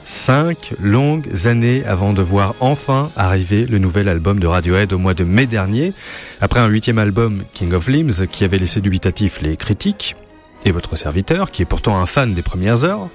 5 0.05 0.75
longues 0.83 1.47
années 1.47 1.87
avant 1.87 2.13
de 2.13 2.21
voir 2.21 2.55
enfin 2.61 3.11
arriver 3.17 3.65
le 3.65 3.79
nouvel 3.79 4.11
album 4.11 4.41
de 4.41 4.47
Radiohead 4.47 4.93
au 4.93 4.99
mois 4.99 5.15
de 5.15 5.25
mai 5.25 5.47
dernier, 5.47 5.95
après 6.43 6.61
un 6.61 6.67
huitième 6.67 6.99
album 6.99 7.45
King 7.55 7.73
of 7.73 7.89
Limbs 7.89 8.27
qui 8.31 8.45
avait 8.45 8.59
laissé 8.59 8.83
dubitatif 8.83 9.41
les 9.41 9.57
critiques 9.57 10.17
et 10.65 10.73
votre 10.73 10.97
serviteur, 10.97 11.51
qui 11.51 11.63
est 11.63 11.67
pourtant 11.67 11.99
un 11.99 12.07
fan 12.07 12.35
des 12.35 12.43
premières 12.43 12.85
heures, 12.85 13.09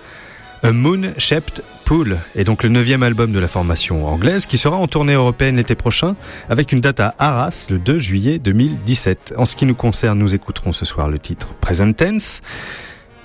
A 0.64 0.72
Moon 0.72 1.12
Shaped 1.18 1.62
Pool 1.84 2.18
est 2.36 2.46
donc 2.46 2.64
le 2.64 2.70
neuvième 2.70 3.04
album 3.04 3.34
de 3.34 3.40
la 3.40 3.50
formation 3.50 4.08
anglaise 4.08 4.46
qui 4.46 4.58
sera 4.58 4.78
en 4.78 4.88
tournée 4.88 5.14
européenne 5.14 5.58
l'été 5.58 5.76
prochain 5.76 6.16
avec 6.50 6.72
une 6.72 6.80
date 6.80 7.02
à 7.02 7.14
Arras 7.20 7.68
le 7.70 7.80
2 7.80 7.98
juillet 7.98 8.40
2017. 8.40 9.34
En 9.38 9.46
ce 9.46 9.58
qui 9.58 9.66
nous 9.66 9.76
concerne, 9.76 10.20
nous 10.20 10.36
écouterons 10.36 10.72
ce 10.72 10.86
soir 10.86 11.10
le 11.10 11.20
titre 11.20 11.48
Present 11.60 11.92
Tense 11.92 12.40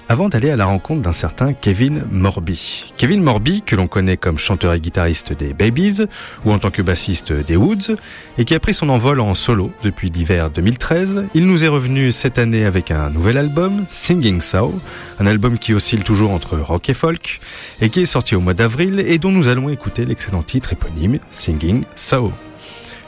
avant 0.09 0.29
d'aller 0.29 0.51
à 0.51 0.57
la 0.57 0.65
rencontre 0.65 1.03
d'un 1.03 1.13
certain 1.13 1.53
Kevin 1.53 2.05
Morby. 2.11 2.93
Kevin 2.97 3.23
Morby, 3.23 3.63
que 3.63 3.77
l'on 3.77 3.87
connaît 3.87 4.17
comme 4.17 4.39
chanteur 4.39 4.73
et 4.73 4.81
guitariste 4.81 5.33
des 5.33 5.53
Babies 5.53 6.03
ou 6.45 6.53
en 6.53 6.59
tant 6.59 6.71
que 6.71 6.83
bassiste 6.83 7.33
des 7.33 7.57
Woods, 7.57 7.97
et 8.39 8.45
qui 8.45 8.55
a 8.55 8.61
pris 8.61 8.75
son 8.75 8.89
envol 8.89 9.21
en 9.21 9.35
solo 9.35 9.71
depuis 9.83 10.11
l'hiver 10.11 10.51
2013, 10.51 11.25
il 11.35 11.47
nous 11.47 11.65
est 11.65 11.69
revenu 11.69 12.13
cette 12.13 12.39
année 12.39 12.65
avec 12.65 12.91
un 12.91 13.11
nouvel 13.11 13.37
album, 13.37 13.85
Singing 13.89 14.41
Soul, 14.41 14.73
un 15.21 15.27
album 15.27 15.59
qui 15.59 15.75
oscille 15.75 16.03
toujours 16.03 16.31
entre 16.31 16.57
rock 16.57 16.89
et 16.89 16.95
folk, 16.95 17.41
et 17.81 17.91
qui 17.91 18.01
est 18.01 18.07
sorti 18.07 18.35
au 18.35 18.41
mois 18.41 18.55
d'avril 18.55 19.01
et 19.01 19.19
dont 19.19 19.33
nous 19.33 19.49
allons 19.49 19.69
écouter 19.69 20.05
l'excellent 20.05 20.43
titre 20.43 20.73
éponyme, 20.73 21.19
Singing 21.31 21.85
Soul. 21.97 22.31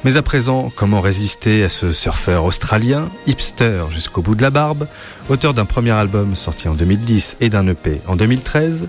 Mais 0.03 0.17
à 0.17 0.23
présent, 0.23 0.73
comment 0.75 1.03
résister 1.03 1.63
à 1.63 1.69
ce 1.69 1.93
surfeur 1.93 2.47
australien, 2.47 3.11
hipster 3.27 3.85
jusqu'au 3.93 4.23
bout 4.23 4.35
de 4.35 4.41
la 4.41 4.49
barbe, 4.49 4.87
auteur 5.29 5.53
d'un 5.53 5.67
premier 5.67 5.91
album 5.91 6.37
sorti 6.37 6.69
en 6.69 6.75
2010 6.75 7.37
et 7.43 7.51
d'un 7.51 7.67
EP 7.69 8.01
en 8.07 8.17
2013 8.17 8.89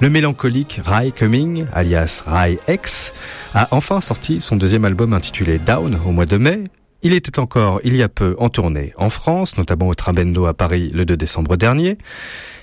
Le 0.00 0.10
mélancolique 0.10 0.78
Rai 0.84 1.12
Cumming, 1.12 1.64
alias 1.72 2.22
Rai 2.26 2.58
X, 2.68 3.14
a 3.54 3.68
enfin 3.70 4.02
sorti 4.02 4.42
son 4.42 4.56
deuxième 4.56 4.84
album 4.84 5.14
intitulé 5.14 5.58
Down 5.58 5.98
au 6.04 6.12
mois 6.12 6.26
de 6.26 6.36
mai. 6.36 6.64
Il 7.02 7.14
était 7.14 7.38
encore, 7.38 7.80
il 7.82 7.96
y 7.96 8.02
a 8.02 8.10
peu, 8.10 8.36
en 8.38 8.50
tournée 8.50 8.92
en 8.98 9.08
France, 9.08 9.56
notamment 9.56 9.88
au 9.88 9.94
Trabendo 9.94 10.44
à 10.44 10.52
Paris 10.52 10.90
le 10.92 11.06
2 11.06 11.16
décembre 11.16 11.56
dernier. 11.56 11.96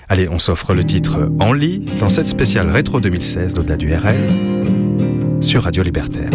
Allez, 0.08 0.28
on 0.28 0.38
s'offre 0.38 0.72
le 0.72 0.84
titre 0.84 1.28
En 1.40 1.52
lit 1.52 1.80
dans 1.98 2.08
cette 2.10 2.28
spéciale 2.28 2.70
rétro 2.70 3.00
2016 3.00 3.54
d'au-delà 3.54 3.76
du 3.76 3.92
RL 3.92 4.28
sur 5.40 5.64
Radio 5.64 5.82
Libertaire. 5.82 6.30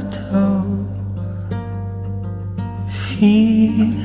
Undertow 0.00 0.64
feeling. 2.88 3.98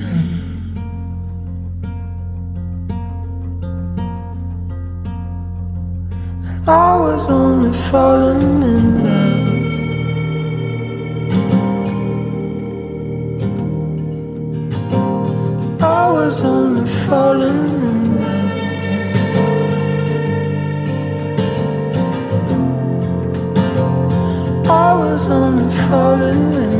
I 6.68 7.00
was 7.00 7.30
only 7.30 7.78
falling 7.90 8.64
in 8.64 9.04
love. 9.06 9.46
I 15.82 16.12
was 16.12 16.42
only 16.42 16.90
falling 17.08 17.50
in 17.50 17.84
love. 17.86 17.95
shadows 25.18 25.30
only 25.30 25.74
falling 25.76 26.75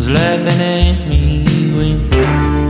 was 0.00 0.08
laughing 0.08 0.60
at 0.60 1.08
me. 1.08 1.44
When 1.76 2.69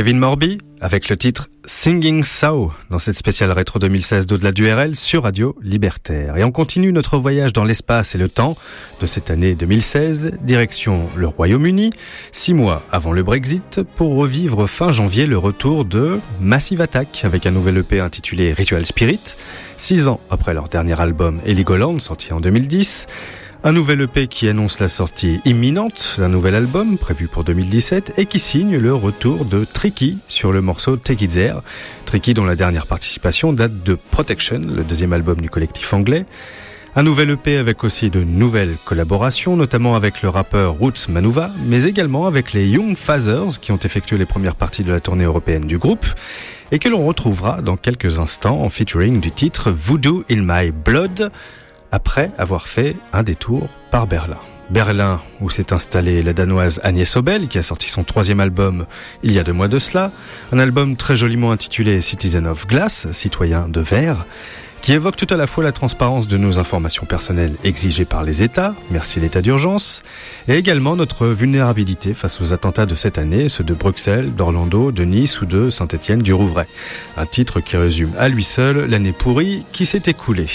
Kevin 0.00 0.16
Morby 0.16 0.56
avec 0.80 1.10
le 1.10 1.16
titre 1.18 1.50
Singing 1.66 2.24
Sao 2.24 2.72
dans 2.88 2.98
cette 2.98 3.18
spéciale 3.18 3.52
rétro 3.52 3.78
2016 3.78 4.26
d'au-delà 4.26 4.50
du 4.50 4.66
RL 4.66 4.96
sur 4.96 5.24
Radio 5.24 5.54
Libertaire. 5.60 6.38
Et 6.38 6.42
on 6.42 6.52
continue 6.52 6.90
notre 6.90 7.18
voyage 7.18 7.52
dans 7.52 7.64
l'espace 7.64 8.14
et 8.14 8.18
le 8.18 8.30
temps 8.30 8.56
de 9.02 9.04
cette 9.04 9.30
année 9.30 9.54
2016, 9.54 10.38
direction 10.40 11.06
le 11.16 11.26
Royaume-Uni, 11.26 11.90
six 12.32 12.54
mois 12.54 12.82
avant 12.90 13.12
le 13.12 13.22
Brexit, 13.22 13.82
pour 13.96 14.14
revivre 14.16 14.66
fin 14.66 14.90
janvier 14.90 15.26
le 15.26 15.36
retour 15.36 15.84
de 15.84 16.18
Massive 16.40 16.80
Attack 16.80 17.20
avec 17.24 17.44
un 17.44 17.50
nouvel 17.50 17.76
EP 17.76 18.00
intitulé 18.00 18.54
Ritual 18.54 18.86
Spirit, 18.86 19.36
six 19.76 20.08
ans 20.08 20.20
après 20.30 20.54
leur 20.54 20.68
dernier 20.68 20.98
album 20.98 21.42
Heligoland 21.44 21.98
sorti 21.98 22.32
en 22.32 22.40
2010. 22.40 23.06
Un 23.62 23.72
nouvel 23.72 24.00
EP 24.00 24.26
qui 24.26 24.48
annonce 24.48 24.78
la 24.78 24.88
sortie 24.88 25.42
imminente 25.44 26.14
d'un 26.16 26.30
nouvel 26.30 26.54
album 26.54 26.96
prévu 26.96 27.28
pour 27.28 27.44
2017 27.44 28.14
et 28.16 28.24
qui 28.24 28.38
signe 28.38 28.78
le 28.78 28.94
retour 28.94 29.44
de 29.44 29.66
Tricky 29.66 30.16
sur 30.28 30.50
le 30.50 30.62
morceau 30.62 30.96
Take 30.96 31.26
It 31.26 31.32
There. 31.32 31.60
Tricky 32.06 32.32
dont 32.32 32.46
la 32.46 32.56
dernière 32.56 32.86
participation 32.86 33.52
date 33.52 33.82
de 33.82 33.96
Protection, 33.96 34.60
le 34.60 34.82
deuxième 34.82 35.12
album 35.12 35.42
du 35.42 35.50
collectif 35.50 35.92
anglais. 35.92 36.24
Un 36.96 37.02
nouvel 37.02 37.32
EP 37.32 37.58
avec 37.58 37.84
aussi 37.84 38.08
de 38.08 38.24
nouvelles 38.24 38.76
collaborations, 38.86 39.56
notamment 39.56 39.94
avec 39.94 40.22
le 40.22 40.30
rappeur 40.30 40.72
Roots 40.72 41.10
Manuva, 41.10 41.50
mais 41.66 41.84
également 41.84 42.26
avec 42.26 42.54
les 42.54 42.66
Young 42.66 42.96
Fathers 42.96 43.60
qui 43.60 43.72
ont 43.72 43.78
effectué 43.78 44.16
les 44.16 44.24
premières 44.24 44.56
parties 44.56 44.84
de 44.84 44.90
la 44.90 45.00
tournée 45.00 45.24
européenne 45.24 45.66
du 45.66 45.76
groupe 45.76 46.06
et 46.72 46.78
que 46.78 46.88
l'on 46.88 47.06
retrouvera 47.06 47.60
dans 47.60 47.76
quelques 47.76 48.20
instants 48.20 48.62
en 48.62 48.70
featuring 48.70 49.20
du 49.20 49.30
titre 49.30 49.70
Voodoo 49.70 50.24
in 50.30 50.42
My 50.46 50.70
Blood 50.70 51.30
après 51.92 52.30
avoir 52.38 52.66
fait 52.66 52.96
un 53.12 53.22
détour 53.22 53.68
par 53.90 54.06
Berlin. 54.06 54.40
Berlin, 54.70 55.20
où 55.40 55.50
s'est 55.50 55.72
installée 55.72 56.22
la 56.22 56.32
danoise 56.32 56.80
Agnès 56.84 57.16
Obel, 57.16 57.48
qui 57.48 57.58
a 57.58 57.62
sorti 57.62 57.90
son 57.90 58.04
troisième 58.04 58.38
album 58.38 58.86
il 59.24 59.32
y 59.32 59.38
a 59.40 59.42
deux 59.42 59.52
mois 59.52 59.66
de 59.66 59.80
cela, 59.80 60.12
un 60.52 60.60
album 60.60 60.96
très 60.96 61.16
joliment 61.16 61.50
intitulé 61.50 62.00
Citizen 62.00 62.46
of 62.46 62.68
Glass, 62.68 63.08
citoyen 63.10 63.66
de 63.68 63.80
verre, 63.80 64.24
qui 64.80 64.92
évoque 64.92 65.16
tout 65.16 65.26
à 65.28 65.36
la 65.36 65.48
fois 65.48 65.64
la 65.64 65.72
transparence 65.72 66.28
de 66.28 66.38
nos 66.38 66.58
informations 66.58 67.04
personnelles 67.04 67.56
exigées 67.64 68.04
par 68.04 68.22
les 68.22 68.42
États, 68.44 68.74
merci 68.90 69.20
l'état 69.20 69.42
d'urgence, 69.42 70.02
et 70.48 70.54
également 70.54 70.94
notre 70.96 71.26
vulnérabilité 71.26 72.14
face 72.14 72.40
aux 72.40 72.52
attentats 72.52 72.86
de 72.86 72.94
cette 72.94 73.18
année, 73.18 73.48
ceux 73.48 73.64
de 73.64 73.74
Bruxelles, 73.74 74.32
d'Orlando, 74.34 74.92
de 74.92 75.04
Nice 75.04 75.40
ou 75.40 75.46
de 75.46 75.68
Saint-Étienne 75.68 76.22
du 76.22 76.32
Rouvray. 76.32 76.66
Un 77.16 77.26
titre 77.26 77.60
qui 77.60 77.76
résume 77.76 78.12
à 78.18 78.28
lui 78.28 78.44
seul 78.44 78.88
l'année 78.88 79.12
pourrie 79.12 79.64
qui 79.72 79.84
s'est 79.84 80.02
écoulée. 80.06 80.48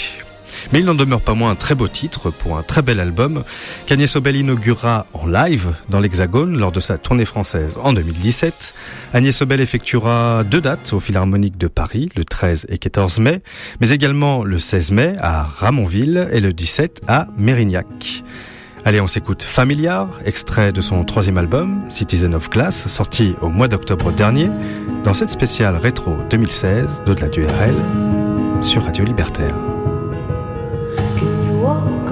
Mais 0.72 0.80
il 0.80 0.84
n'en 0.84 0.94
demeure 0.94 1.20
pas 1.20 1.34
moins 1.34 1.50
un 1.50 1.54
très 1.54 1.74
beau 1.74 1.88
titre 1.88 2.30
pour 2.30 2.58
un 2.58 2.62
très 2.62 2.82
bel 2.82 3.00
album 3.00 3.44
qu'Agnès 3.86 4.14
Obel 4.16 4.36
inaugurera 4.36 5.06
en 5.12 5.26
live 5.26 5.74
dans 5.88 6.00
l'Hexagone 6.00 6.58
lors 6.58 6.72
de 6.72 6.80
sa 6.80 6.98
tournée 6.98 7.24
française 7.24 7.76
en 7.82 7.92
2017. 7.92 8.74
Agnès 9.14 9.40
Obel 9.42 9.60
effectuera 9.60 10.44
deux 10.44 10.60
dates 10.60 10.92
au 10.92 11.00
Philharmonique 11.00 11.58
de 11.58 11.68
Paris, 11.68 12.08
le 12.16 12.24
13 12.24 12.66
et 12.68 12.78
14 12.78 13.20
mai, 13.20 13.42
mais 13.80 13.90
également 13.90 14.44
le 14.44 14.58
16 14.58 14.90
mai 14.92 15.16
à 15.20 15.42
Ramonville 15.42 16.28
et 16.32 16.40
le 16.40 16.52
17 16.52 17.02
à 17.08 17.28
Mérignac. 17.36 18.24
Allez, 18.84 19.00
on 19.00 19.08
s'écoute 19.08 19.42
Familiar, 19.42 20.08
extrait 20.24 20.70
de 20.72 20.80
son 20.80 21.02
troisième 21.02 21.38
album, 21.38 21.82
Citizen 21.88 22.36
of 22.36 22.48
Glass, 22.48 22.86
sorti 22.86 23.34
au 23.42 23.48
mois 23.48 23.66
d'octobre 23.66 24.12
dernier, 24.12 24.48
dans 25.02 25.12
cette 25.12 25.32
spéciale 25.32 25.76
rétro 25.76 26.16
2016 26.30 27.02
d'au-delà 27.04 27.28
du 27.28 27.44
RL 27.44 27.74
sur 28.62 28.84
Radio 28.84 29.04
Libertaire. 29.04 29.75
我。 31.66 32.05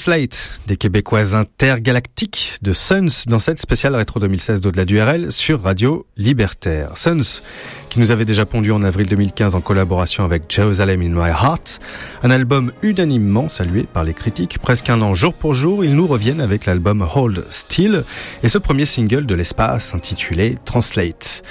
Translate, 0.00 0.62
des 0.66 0.78
Québécois 0.78 1.34
intergalactiques 1.36 2.56
de 2.62 2.72
Suns 2.72 3.26
dans 3.26 3.38
cette 3.38 3.60
spéciale 3.60 3.94
rétro 3.94 4.18
2016 4.18 4.62
d'au-delà 4.62 4.86
du 4.86 4.98
RL 4.98 5.30
sur 5.30 5.60
Radio 5.60 6.06
Libertaire. 6.16 6.96
Suns, 6.96 7.42
qui 7.90 8.00
nous 8.00 8.10
avait 8.10 8.24
déjà 8.24 8.46
pondu 8.46 8.72
en 8.72 8.82
avril 8.82 9.08
2015 9.08 9.54
en 9.54 9.60
collaboration 9.60 10.24
avec 10.24 10.44
Jerusalem 10.48 11.02
in 11.02 11.10
My 11.10 11.28
Heart, 11.28 11.80
un 12.22 12.30
album 12.30 12.72
unanimement 12.80 13.50
salué 13.50 13.82
par 13.82 14.04
les 14.04 14.14
critiques. 14.14 14.58
Presque 14.58 14.88
un 14.88 15.02
an 15.02 15.14
jour 15.14 15.34
pour 15.34 15.52
jour, 15.52 15.84
ils 15.84 15.94
nous 15.94 16.06
reviennent 16.06 16.40
avec 16.40 16.64
l'album 16.64 17.06
Hold 17.14 17.44
Still 17.50 18.04
et 18.42 18.48
ce 18.48 18.56
premier 18.56 18.86
single 18.86 19.26
de 19.26 19.34
l'espace 19.34 19.94
intitulé 19.94 20.56
Translate. 20.64 21.42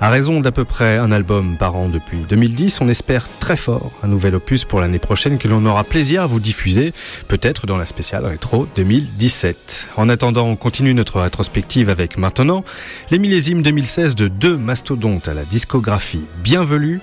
À 0.00 0.10
raison 0.10 0.38
d'à 0.38 0.52
peu 0.52 0.64
près 0.64 0.96
un 0.96 1.10
album 1.10 1.56
par 1.56 1.74
an 1.74 1.88
depuis 1.88 2.18
2010, 2.18 2.80
on 2.80 2.88
espère 2.88 3.26
très 3.40 3.56
fort 3.56 3.90
un 4.04 4.06
nouvel 4.06 4.36
opus 4.36 4.64
pour 4.64 4.80
l'année 4.80 5.00
prochaine 5.00 5.38
que 5.38 5.48
l'on 5.48 5.66
aura 5.66 5.82
plaisir 5.82 6.22
à 6.22 6.26
vous 6.26 6.38
diffuser, 6.38 6.92
peut-être 7.26 7.66
dans 7.66 7.76
la 7.76 7.84
spéciale 7.84 8.24
rétro 8.24 8.68
2017. 8.76 9.88
En 9.96 10.08
attendant, 10.08 10.46
on 10.46 10.54
continue 10.54 10.94
notre 10.94 11.20
rétrospective 11.20 11.90
avec 11.90 12.16
maintenant 12.16 12.62
les 13.10 13.18
millésimes 13.18 13.60
2016 13.62 14.14
de 14.14 14.28
deux 14.28 14.56
mastodontes 14.56 15.26
à 15.26 15.34
la 15.34 15.42
discographie 15.42 16.26
bienvenue. 16.44 17.00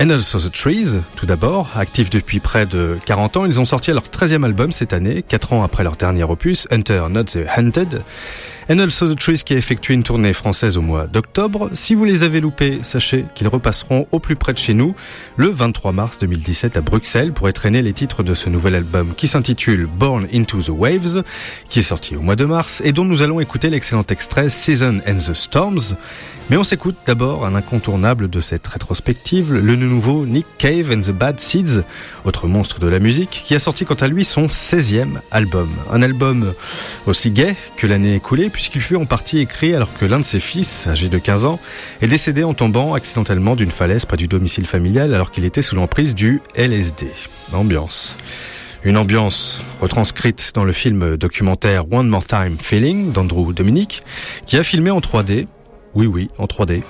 And 0.00 0.10
Also 0.10 0.38
the 0.38 0.52
Trees, 0.52 1.00
tout 1.16 1.26
d'abord, 1.26 1.70
actifs 1.74 2.10
depuis 2.10 2.38
près 2.38 2.66
de 2.66 2.96
40 3.06 3.36
ans, 3.38 3.44
ils 3.44 3.58
ont 3.58 3.64
sorti 3.64 3.90
leur 3.90 4.04
13e 4.04 4.44
album 4.44 4.70
cette 4.70 4.92
année, 4.92 5.24
4 5.26 5.52
ans 5.52 5.64
après 5.64 5.82
leur 5.82 5.96
dernier 5.96 6.22
opus, 6.22 6.68
Hunter 6.70 7.06
Not 7.10 7.24
the 7.24 7.38
Hunted. 7.56 8.02
And 8.70 8.80
Also 8.80 9.14
the 9.14 9.18
Trees 9.18 9.44
qui 9.46 9.54
a 9.54 9.56
effectué 9.56 9.94
une 9.94 10.02
tournée 10.02 10.34
française 10.34 10.76
au 10.76 10.82
mois 10.82 11.06
d'octobre. 11.06 11.70
Si 11.72 11.94
vous 11.94 12.04
les 12.04 12.22
avez 12.22 12.38
loupés, 12.38 12.80
sachez 12.82 13.24
qu'ils 13.34 13.48
repasseront 13.48 14.06
au 14.12 14.18
plus 14.18 14.36
près 14.36 14.52
de 14.52 14.58
chez 14.58 14.74
nous 14.74 14.94
le 15.38 15.48
23 15.48 15.92
mars 15.92 16.18
2017 16.18 16.76
à 16.76 16.82
Bruxelles 16.82 17.32
pour 17.32 17.50
traîner 17.54 17.80
les 17.80 17.94
titres 17.94 18.22
de 18.22 18.34
ce 18.34 18.50
nouvel 18.50 18.74
album 18.74 19.14
qui 19.16 19.26
s'intitule 19.26 19.86
Born 19.86 20.26
into 20.34 20.60
the 20.60 20.68
Waves, 20.68 21.22
qui 21.70 21.78
est 21.78 21.82
sorti 21.82 22.14
au 22.14 22.20
mois 22.20 22.36
de 22.36 22.44
mars 22.44 22.82
et 22.84 22.92
dont 22.92 23.06
nous 23.06 23.22
allons 23.22 23.40
écouter 23.40 23.70
l'excellent 23.70 24.04
extrait 24.10 24.50
Season 24.50 25.00
and 25.08 25.16
the 25.16 25.34
Storms. 25.34 25.96
Mais 26.50 26.56
on 26.56 26.64
s'écoute 26.64 26.96
d'abord 27.04 27.44
un 27.44 27.54
incontournable 27.54 28.30
de 28.30 28.40
cette 28.40 28.66
rétrospective, 28.66 29.52
le 29.52 29.76
nouveau 29.76 30.24
Nick 30.24 30.46
Cave 30.56 30.90
and 30.90 31.02
the 31.02 31.10
Bad 31.10 31.40
Seeds, 31.40 31.82
autre 32.24 32.46
monstre 32.46 32.78
de 32.78 32.86
la 32.86 33.00
musique, 33.00 33.42
qui 33.44 33.54
a 33.54 33.58
sorti 33.58 33.84
quant 33.84 33.96
à 33.96 34.08
lui 34.08 34.24
son 34.24 34.46
16e 34.46 35.20
album. 35.30 35.68
Un 35.92 36.00
album 36.00 36.54
aussi 37.06 37.32
gai 37.32 37.54
que 37.76 37.86
l'année 37.86 38.14
écoulée, 38.14 38.48
puisqu'il 38.48 38.80
fut 38.80 38.96
en 38.96 39.04
partie 39.04 39.40
écrit 39.40 39.74
alors 39.74 39.92
que 39.92 40.06
l'un 40.06 40.20
de 40.20 40.24
ses 40.24 40.40
fils, 40.40 40.86
âgé 40.86 41.10
de 41.10 41.18
15 41.18 41.44
ans, 41.44 41.60
est 42.00 42.08
décédé 42.08 42.44
en 42.44 42.54
tombant 42.54 42.94
accidentellement 42.94 43.54
d'une 43.54 43.70
falaise 43.70 44.06
près 44.06 44.16
du 44.16 44.26
domicile 44.26 44.64
familial 44.64 45.12
alors 45.12 45.30
qu'il 45.30 45.44
était 45.44 45.60
sous 45.60 45.76
l'emprise 45.76 46.14
du 46.14 46.40
LSD. 46.54 47.08
Ambiance. 47.52 48.16
Une 48.84 48.96
ambiance 48.96 49.60
retranscrite 49.82 50.52
dans 50.54 50.64
le 50.64 50.72
film 50.72 51.18
documentaire 51.18 51.92
One 51.92 52.08
More 52.08 52.24
Time 52.24 52.56
Feeling 52.58 53.12
d'Andrew 53.12 53.52
Dominic, 53.52 54.02
qui 54.46 54.56
a 54.56 54.62
filmé 54.62 54.90
en 54.90 55.00
3D, 55.00 55.46
oui 55.94 56.06
oui, 56.06 56.30
en 56.38 56.46
3D, 56.46 56.82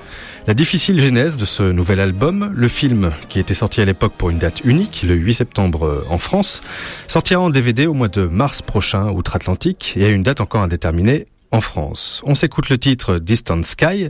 la 0.46 0.54
difficile 0.54 1.00
genèse 1.00 1.36
de 1.36 1.44
ce 1.44 1.62
nouvel 1.62 2.00
album, 2.00 2.52
le 2.54 2.68
film 2.68 3.12
qui 3.28 3.38
était 3.38 3.54
sorti 3.54 3.80
à 3.80 3.84
l'époque 3.84 4.14
pour 4.16 4.30
une 4.30 4.38
date 4.38 4.64
unique, 4.64 5.04
le 5.06 5.14
8 5.14 5.34
septembre 5.34 5.86
euh, 5.86 6.06
en 6.08 6.18
France, 6.18 6.62
sortira 7.06 7.40
en 7.40 7.50
DVD 7.50 7.86
au 7.86 7.94
mois 7.94 8.08
de 8.08 8.26
mars 8.26 8.62
prochain 8.62 9.10
outre-Atlantique 9.10 9.94
et 9.96 10.06
à 10.06 10.08
une 10.08 10.22
date 10.22 10.40
encore 10.40 10.62
indéterminée 10.62 11.26
en 11.50 11.60
France. 11.60 12.22
On 12.24 12.34
s'écoute 12.34 12.68
le 12.68 12.78
titre 12.78 13.18
Distant 13.18 13.62
Sky, 13.62 14.08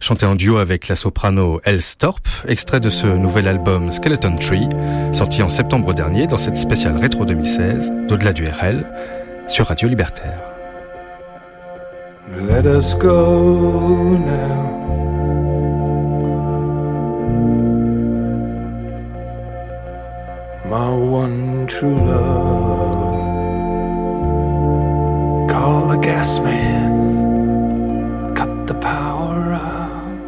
chanté 0.00 0.26
en 0.26 0.34
duo 0.34 0.58
avec 0.58 0.88
la 0.88 0.94
soprano 0.94 1.60
Elle 1.64 1.82
Storp, 1.82 2.26
extrait 2.46 2.80
de 2.80 2.90
ce 2.90 3.06
nouvel 3.06 3.48
album 3.48 3.90
Skeleton 3.90 4.36
Tree, 4.36 4.68
sorti 5.12 5.42
en 5.42 5.50
septembre 5.50 5.94
dernier 5.94 6.26
dans 6.26 6.38
cette 6.38 6.56
spéciale 6.56 6.96
rétro 6.96 7.24
2016 7.24 7.92
d'au-delà 8.08 8.32
du 8.32 8.46
RL 8.46 8.86
sur 9.48 9.66
Radio 9.66 9.88
Libertaire. 9.88 10.57
Let 12.36 12.66
us 12.66 12.92
go 12.94 14.16
now. 14.16 14.68
My 20.68 20.90
one 20.94 21.66
true 21.66 21.96
love. 21.96 23.18
Call 25.48 25.88
the 25.88 25.96
gas 25.96 26.38
man. 26.40 28.34
Cut 28.34 28.66
the 28.66 28.74
power 28.74 29.52
out. 29.54 30.20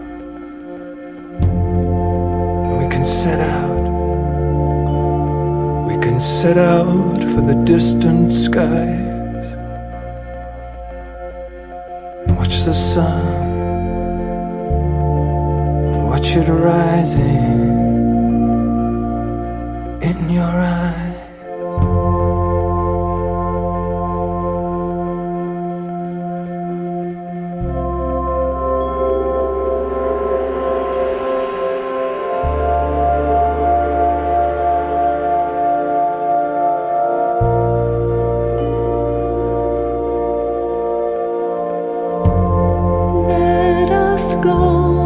And 1.42 2.78
we 2.78 2.88
can 2.88 3.04
set 3.04 3.40
out. 3.40 3.84
We 5.86 5.98
can 6.02 6.18
set 6.18 6.56
out 6.56 7.20
for 7.20 7.42
the 7.42 7.62
distant 7.66 8.32
skies. 8.32 9.09
Watch 12.50 12.64
the 12.64 12.72
sun, 12.72 13.54
watch 16.04 16.34
it 16.34 16.48
rising 16.48 17.22
in 20.02 20.30
your 20.30 20.42
eyes. 20.42 21.09
Go. 44.42 44.99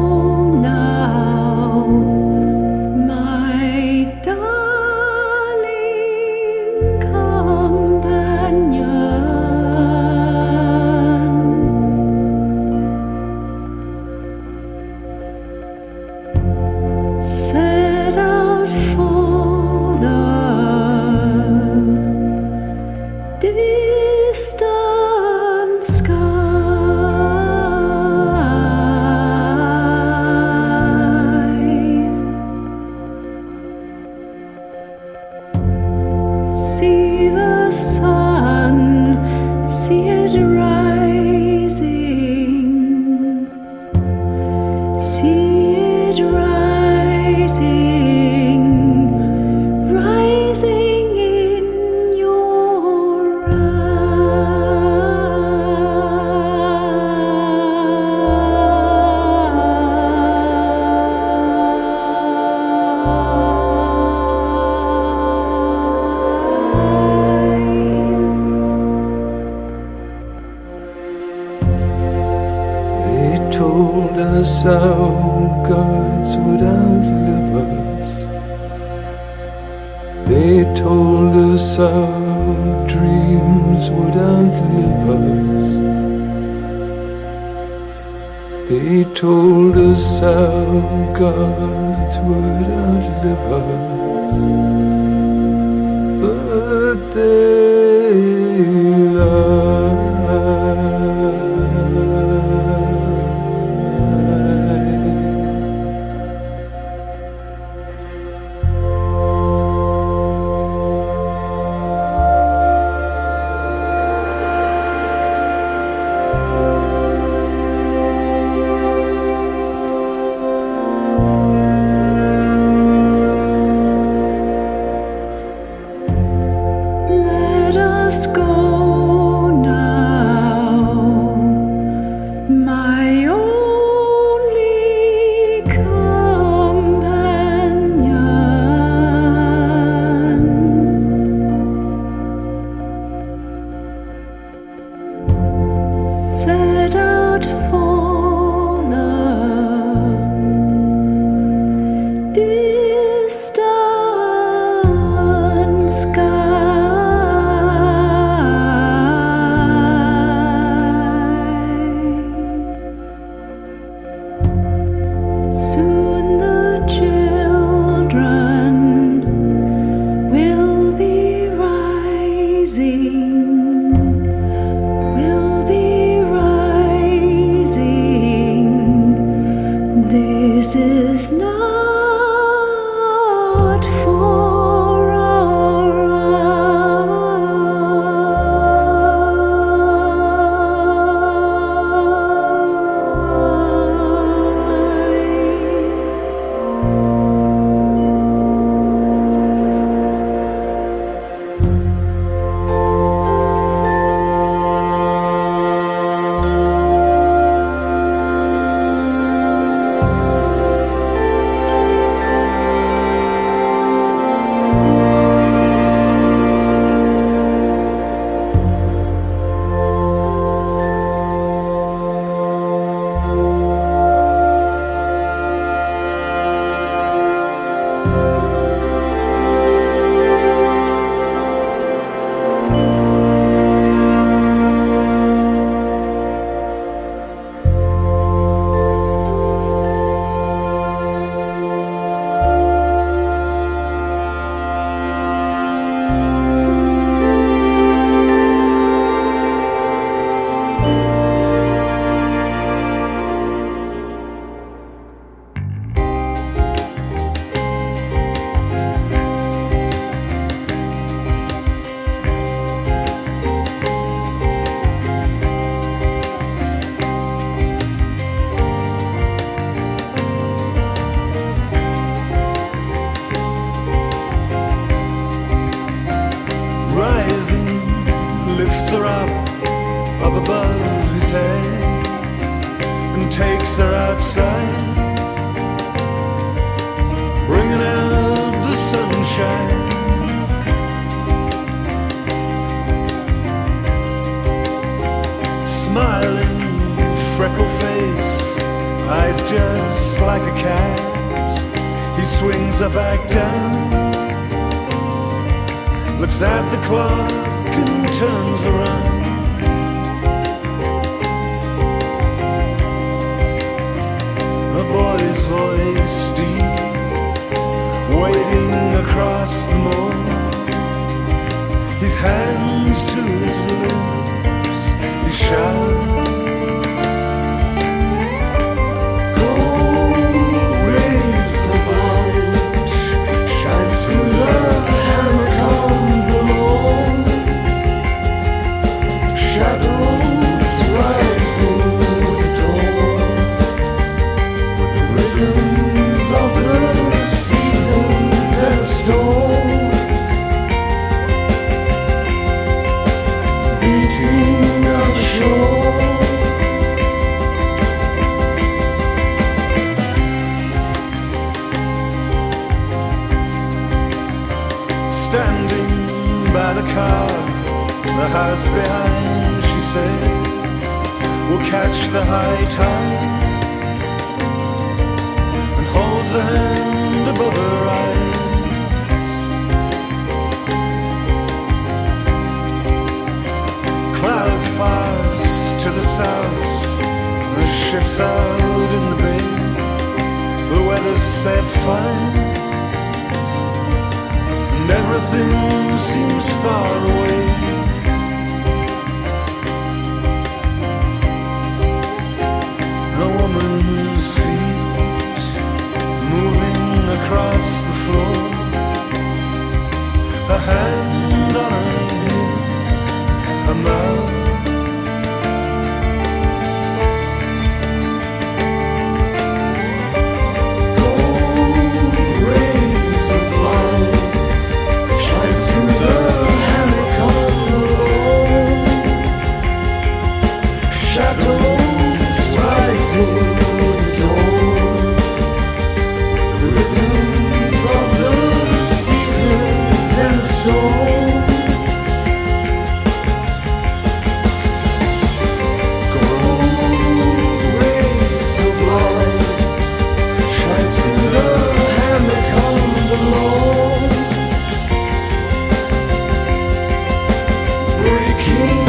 King. 458.44 458.84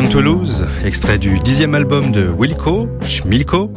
Someone 0.00 0.12
to 0.12 0.22
Lose, 0.22 0.66
extrait 0.82 1.18
du 1.18 1.38
dixième 1.40 1.74
album 1.74 2.10
de 2.10 2.26
Wilco, 2.26 2.88
Schmilko, 3.02 3.70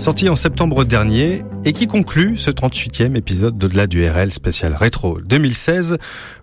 sorti 0.00 0.28
en 0.28 0.34
septembre 0.34 0.84
dernier 0.84 1.44
et 1.64 1.72
qui 1.72 1.86
conclut 1.86 2.36
ce 2.36 2.50
38e 2.50 3.14
épisode 3.14 3.56
d'Au-delà 3.56 3.86
du 3.86 4.04
RL 4.04 4.32
spécial 4.32 4.74
rétro 4.74 5.20
2016. 5.20 5.98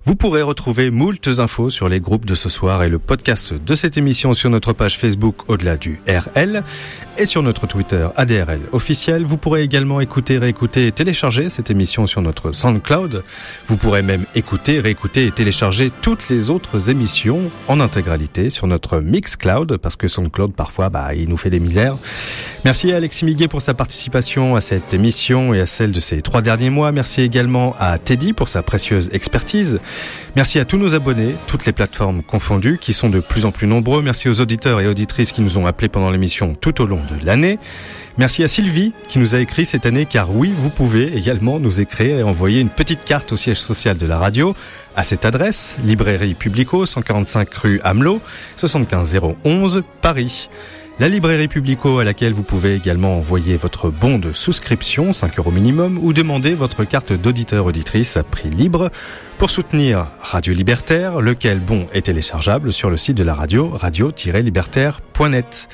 Vous 0.05 0.15
pourrez 0.15 0.41
retrouver 0.41 0.89
moultes 0.89 1.27
infos 1.39 1.69
sur 1.69 1.89
les 1.89 1.99
groupes 1.99 2.25
de 2.25 2.33
ce 2.33 2.47
soir 2.47 2.83
et 2.83 2.89
le 2.89 2.97
podcast 2.97 3.53
de 3.53 3.75
cette 3.75 3.97
émission 3.97 4.33
sur 4.33 4.49
notre 4.49 4.71
page 4.71 4.97
Facebook 4.97 5.49
Au-delà 5.49 5.75
du 5.75 5.99
RL 6.07 6.63
et 7.17 7.25
sur 7.25 7.43
notre 7.43 7.67
Twitter 7.67 8.07
ADRL 8.15 8.61
officiel. 8.71 9.23
Vous 9.23 9.37
pourrez 9.37 9.63
également 9.63 10.01
écouter, 10.01 10.37
réécouter 10.37 10.87
et 10.87 10.91
télécharger 10.91 11.49
cette 11.49 11.71
émission 11.71 12.07
sur 12.07 12.21
notre 12.21 12.51
SoundCloud. 12.51 13.23
Vous 13.67 13.77
pourrez 13.77 14.01
même 14.01 14.25
écouter, 14.35 14.79
réécouter 14.79 15.25
et 15.25 15.31
télécharger 15.31 15.91
toutes 16.01 16.29
les 16.29 16.49
autres 16.49 16.89
émissions 16.89 17.51
en 17.67 17.79
intégralité 17.79 18.49
sur 18.49 18.67
notre 18.67 18.99
Mixcloud 18.99 19.77
parce 19.77 19.95
que 19.95 20.07
SoundCloud 20.07 20.53
parfois 20.53 20.89
bah, 20.89 21.13
il 21.13 21.29
nous 21.29 21.37
fait 21.37 21.49
des 21.49 21.59
misères. 21.59 21.97
Merci 22.63 22.91
à 22.91 22.97
Alexis 22.97 23.25
Miguet 23.25 23.47
pour 23.47 23.61
sa 23.61 23.73
participation 23.73 24.55
à 24.55 24.61
cette 24.61 24.93
émission 24.93 25.53
et 25.53 25.61
à 25.61 25.65
celle 25.65 25.91
de 25.91 25.99
ces 25.99 26.21
trois 26.21 26.41
derniers 26.41 26.69
mois. 26.69 26.91
Merci 26.91 27.21
également 27.21 27.75
à 27.79 27.97
Teddy 27.97 28.33
pour 28.33 28.49
sa 28.49 28.63
précieuse 28.63 29.09
expertise. 29.13 29.79
Merci 30.35 30.59
à 30.59 30.65
tous 30.65 30.77
nos 30.77 30.95
abonnés, 30.95 31.33
toutes 31.47 31.65
les 31.65 31.71
plateformes 31.71 32.21
confondues, 32.21 32.77
qui 32.77 32.91
sont 32.91 33.09
de 33.09 33.21
plus 33.21 33.45
en 33.45 33.51
plus 33.51 33.67
nombreux. 33.67 34.01
Merci 34.01 34.27
aux 34.27 34.41
auditeurs 34.41 34.81
et 34.81 34.87
auditrices 34.87 35.31
qui 35.31 35.41
nous 35.41 35.57
ont 35.57 35.65
appelés 35.65 35.87
pendant 35.87 36.09
l'émission 36.09 36.55
tout 36.55 36.81
au 36.81 36.85
long 36.85 36.99
de 36.99 37.25
l'année. 37.25 37.57
Merci 38.17 38.43
à 38.43 38.49
Sylvie 38.49 38.91
qui 39.07 39.17
nous 39.17 39.33
a 39.33 39.39
écrit 39.39 39.65
cette 39.65 39.85
année 39.85 40.05
car 40.05 40.35
oui, 40.35 40.53
vous 40.53 40.69
pouvez 40.69 41.15
également 41.15 41.57
nous 41.57 41.79
écrire 41.79 42.19
et 42.19 42.23
envoyer 42.23 42.59
une 42.59 42.69
petite 42.69 43.05
carte 43.05 43.31
au 43.31 43.37
siège 43.37 43.61
social 43.61 43.97
de 43.97 44.05
la 44.05 44.17
radio 44.17 44.53
à 44.97 45.03
cette 45.03 45.23
adresse, 45.23 45.77
librairie 45.85 46.33
Publico, 46.33 46.85
145 46.85 47.53
rue 47.53 47.79
Hamelot, 47.85 48.19
75011, 48.57 49.83
Paris. 50.01 50.49
La 50.97 51.09
librairie 51.09 51.49
Publico 51.49 51.99
à 51.99 52.05
laquelle 52.05 52.31
vous 52.31 52.41
pouvez 52.41 52.73
également 52.73 53.17
envoyer 53.17 53.57
votre 53.57 53.89
bon 53.89 54.17
de 54.17 54.31
souscription, 54.31 55.11
5 55.11 55.39
euros 55.39 55.51
minimum, 55.51 55.99
ou 56.01 56.13
demander 56.13 56.53
votre 56.53 56.85
carte 56.85 57.11
d'auditeur-auditrice 57.11 58.15
à 58.15 58.23
prix 58.23 58.49
libre 58.49 58.89
pour 59.38 59.49
soutenir 59.49 60.07
Radio 60.22 60.53
Libertaire, 60.53 61.19
lequel 61.19 61.59
bon 61.59 61.88
est 61.91 62.03
téléchargeable 62.03 62.72
sur 62.72 62.89
le 62.89 62.95
site 62.95 63.17
de 63.17 63.26
la 63.26 63.34
radio, 63.34 63.72
radio-libertaire.net. 63.72 65.67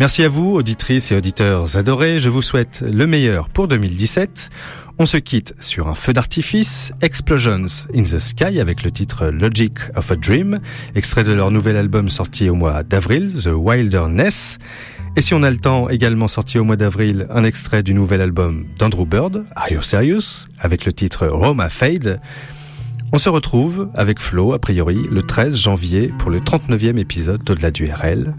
Merci 0.00 0.22
à 0.22 0.28
vous, 0.28 0.52
auditrices 0.52 1.12
et 1.12 1.16
auditeurs 1.16 1.78
adorés. 1.78 2.18
Je 2.18 2.28
vous 2.28 2.42
souhaite 2.42 2.84
le 2.86 3.06
meilleur 3.06 3.48
pour 3.48 3.68
2017. 3.68 4.50
On 5.00 5.06
se 5.06 5.16
quitte 5.16 5.54
sur 5.60 5.86
un 5.86 5.94
feu 5.94 6.12
d'artifice, 6.12 6.92
Explosions 7.02 7.86
in 7.94 8.02
the 8.02 8.18
Sky 8.18 8.58
avec 8.58 8.82
le 8.82 8.90
titre 8.90 9.28
Logic 9.28 9.72
of 9.94 10.10
a 10.10 10.16
Dream, 10.16 10.58
extrait 10.96 11.22
de 11.22 11.30
leur 11.30 11.52
nouvel 11.52 11.76
album 11.76 12.08
sorti 12.08 12.50
au 12.50 12.56
mois 12.56 12.82
d'avril, 12.82 13.32
The 13.32 13.50
Wilderness. 13.54 14.58
Et 15.14 15.20
si 15.20 15.34
on 15.34 15.44
a 15.44 15.52
le 15.52 15.58
temps, 15.58 15.88
également 15.88 16.26
sorti 16.26 16.58
au 16.58 16.64
mois 16.64 16.74
d'avril, 16.74 17.28
un 17.30 17.44
extrait 17.44 17.84
du 17.84 17.94
nouvel 17.94 18.20
album 18.20 18.66
d'Andrew 18.76 19.06
Bird, 19.06 19.44
Are 19.54 19.70
You 19.70 19.82
Serious, 19.82 20.48
avec 20.58 20.84
le 20.84 20.92
titre 20.92 21.28
Roma 21.28 21.68
Fade. 21.68 22.20
On 23.12 23.18
se 23.18 23.28
retrouve 23.28 23.90
avec 23.94 24.18
Flo, 24.18 24.52
a 24.52 24.58
priori, 24.58 25.06
le 25.12 25.22
13 25.22 25.56
janvier 25.56 26.12
pour 26.18 26.30
le 26.30 26.40
39e 26.40 26.98
épisode 26.98 27.44
d'Au-delà 27.44 27.70
du 27.70 27.84
RL. 27.84 28.34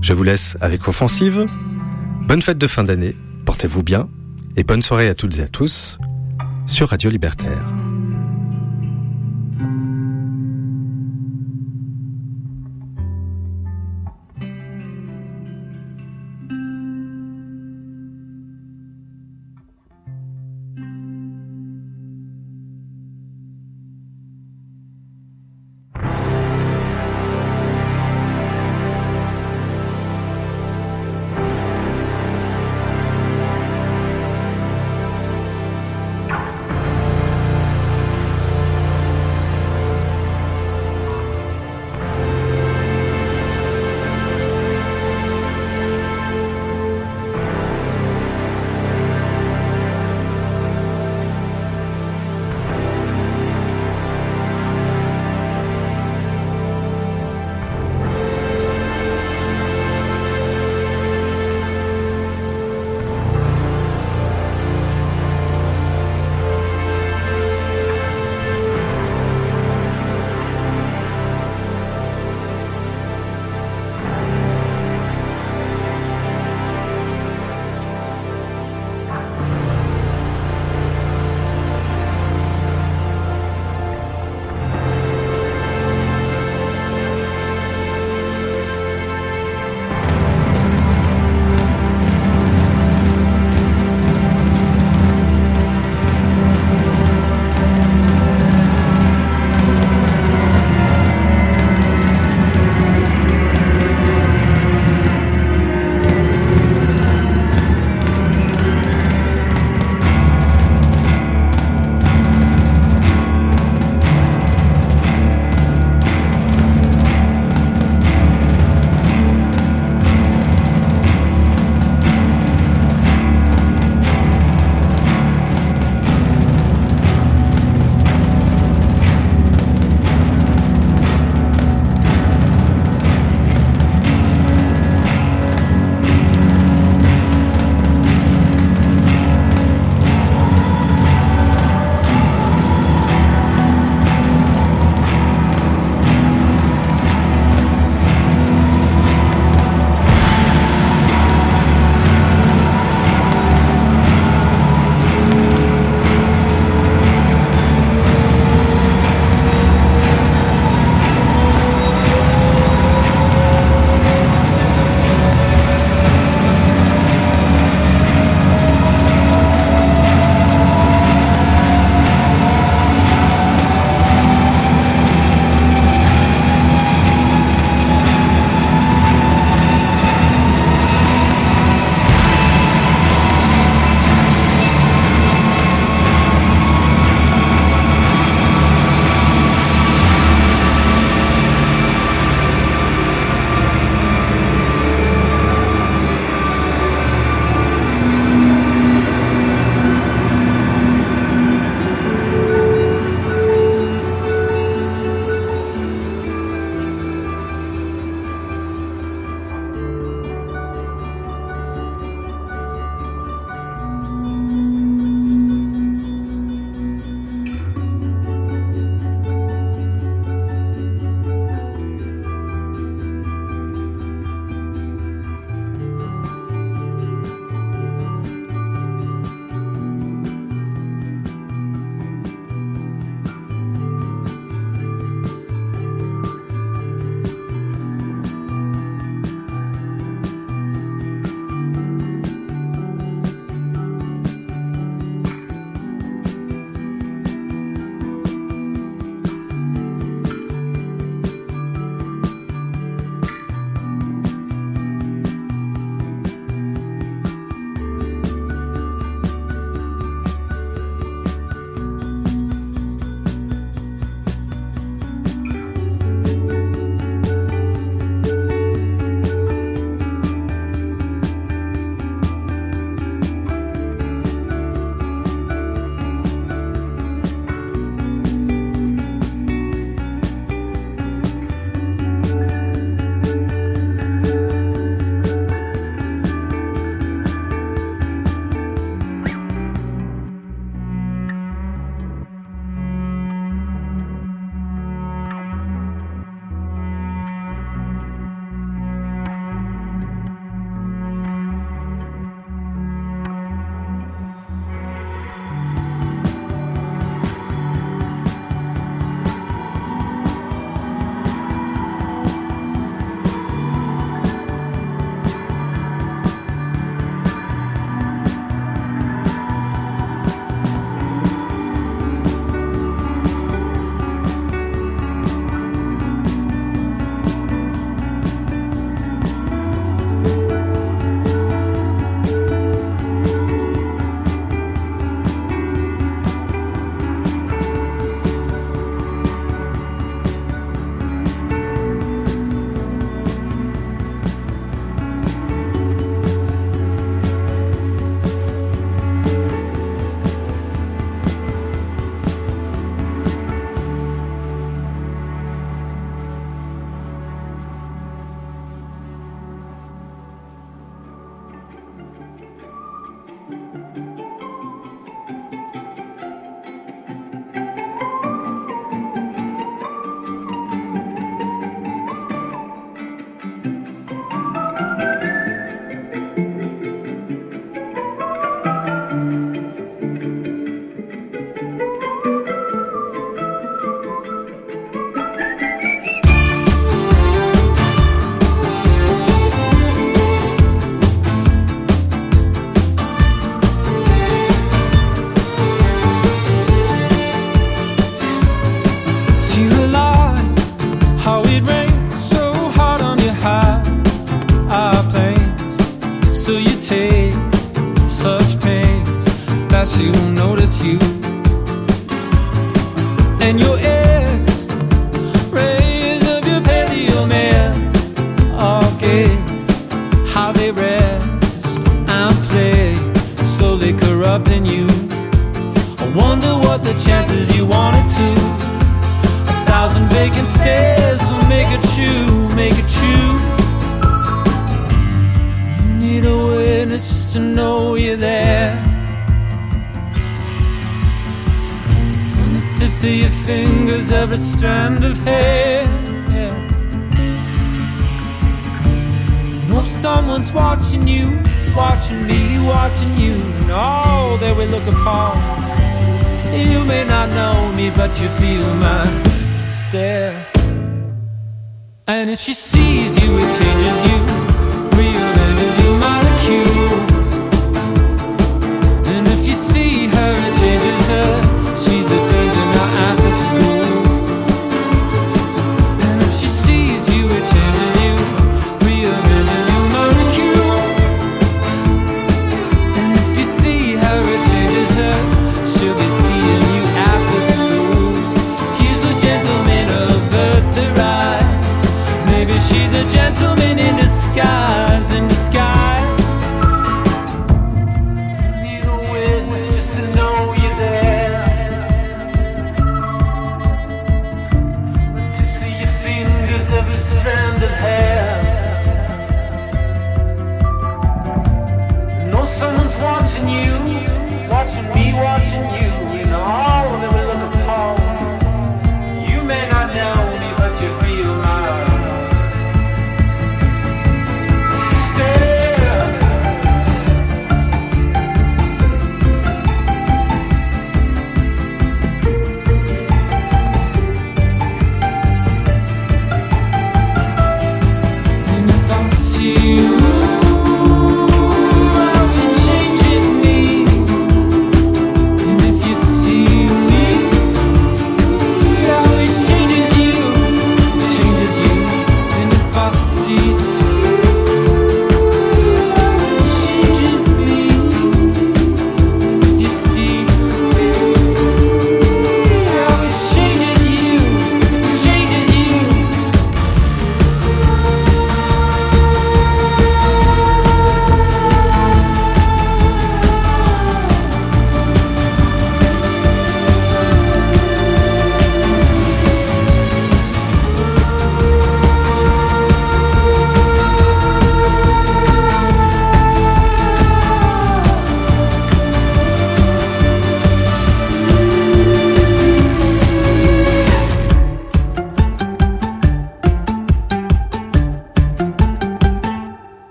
Je 0.00 0.14
vous 0.14 0.24
laisse 0.24 0.56
avec 0.60 0.88
Offensive. 0.88 1.46
Bonne 2.26 2.42
fête 2.42 2.58
de 2.58 2.66
fin 2.66 2.82
d'année, 2.82 3.14
portez-vous 3.46 3.84
bien 3.84 4.08
et 4.56 4.64
bonne 4.64 4.82
soirée 4.82 5.08
à 5.08 5.14
toutes 5.14 5.38
et 5.38 5.42
à 5.42 5.48
tous 5.48 5.98
sur 6.66 6.88
Radio 6.88 7.10
Libertaire. 7.10 7.91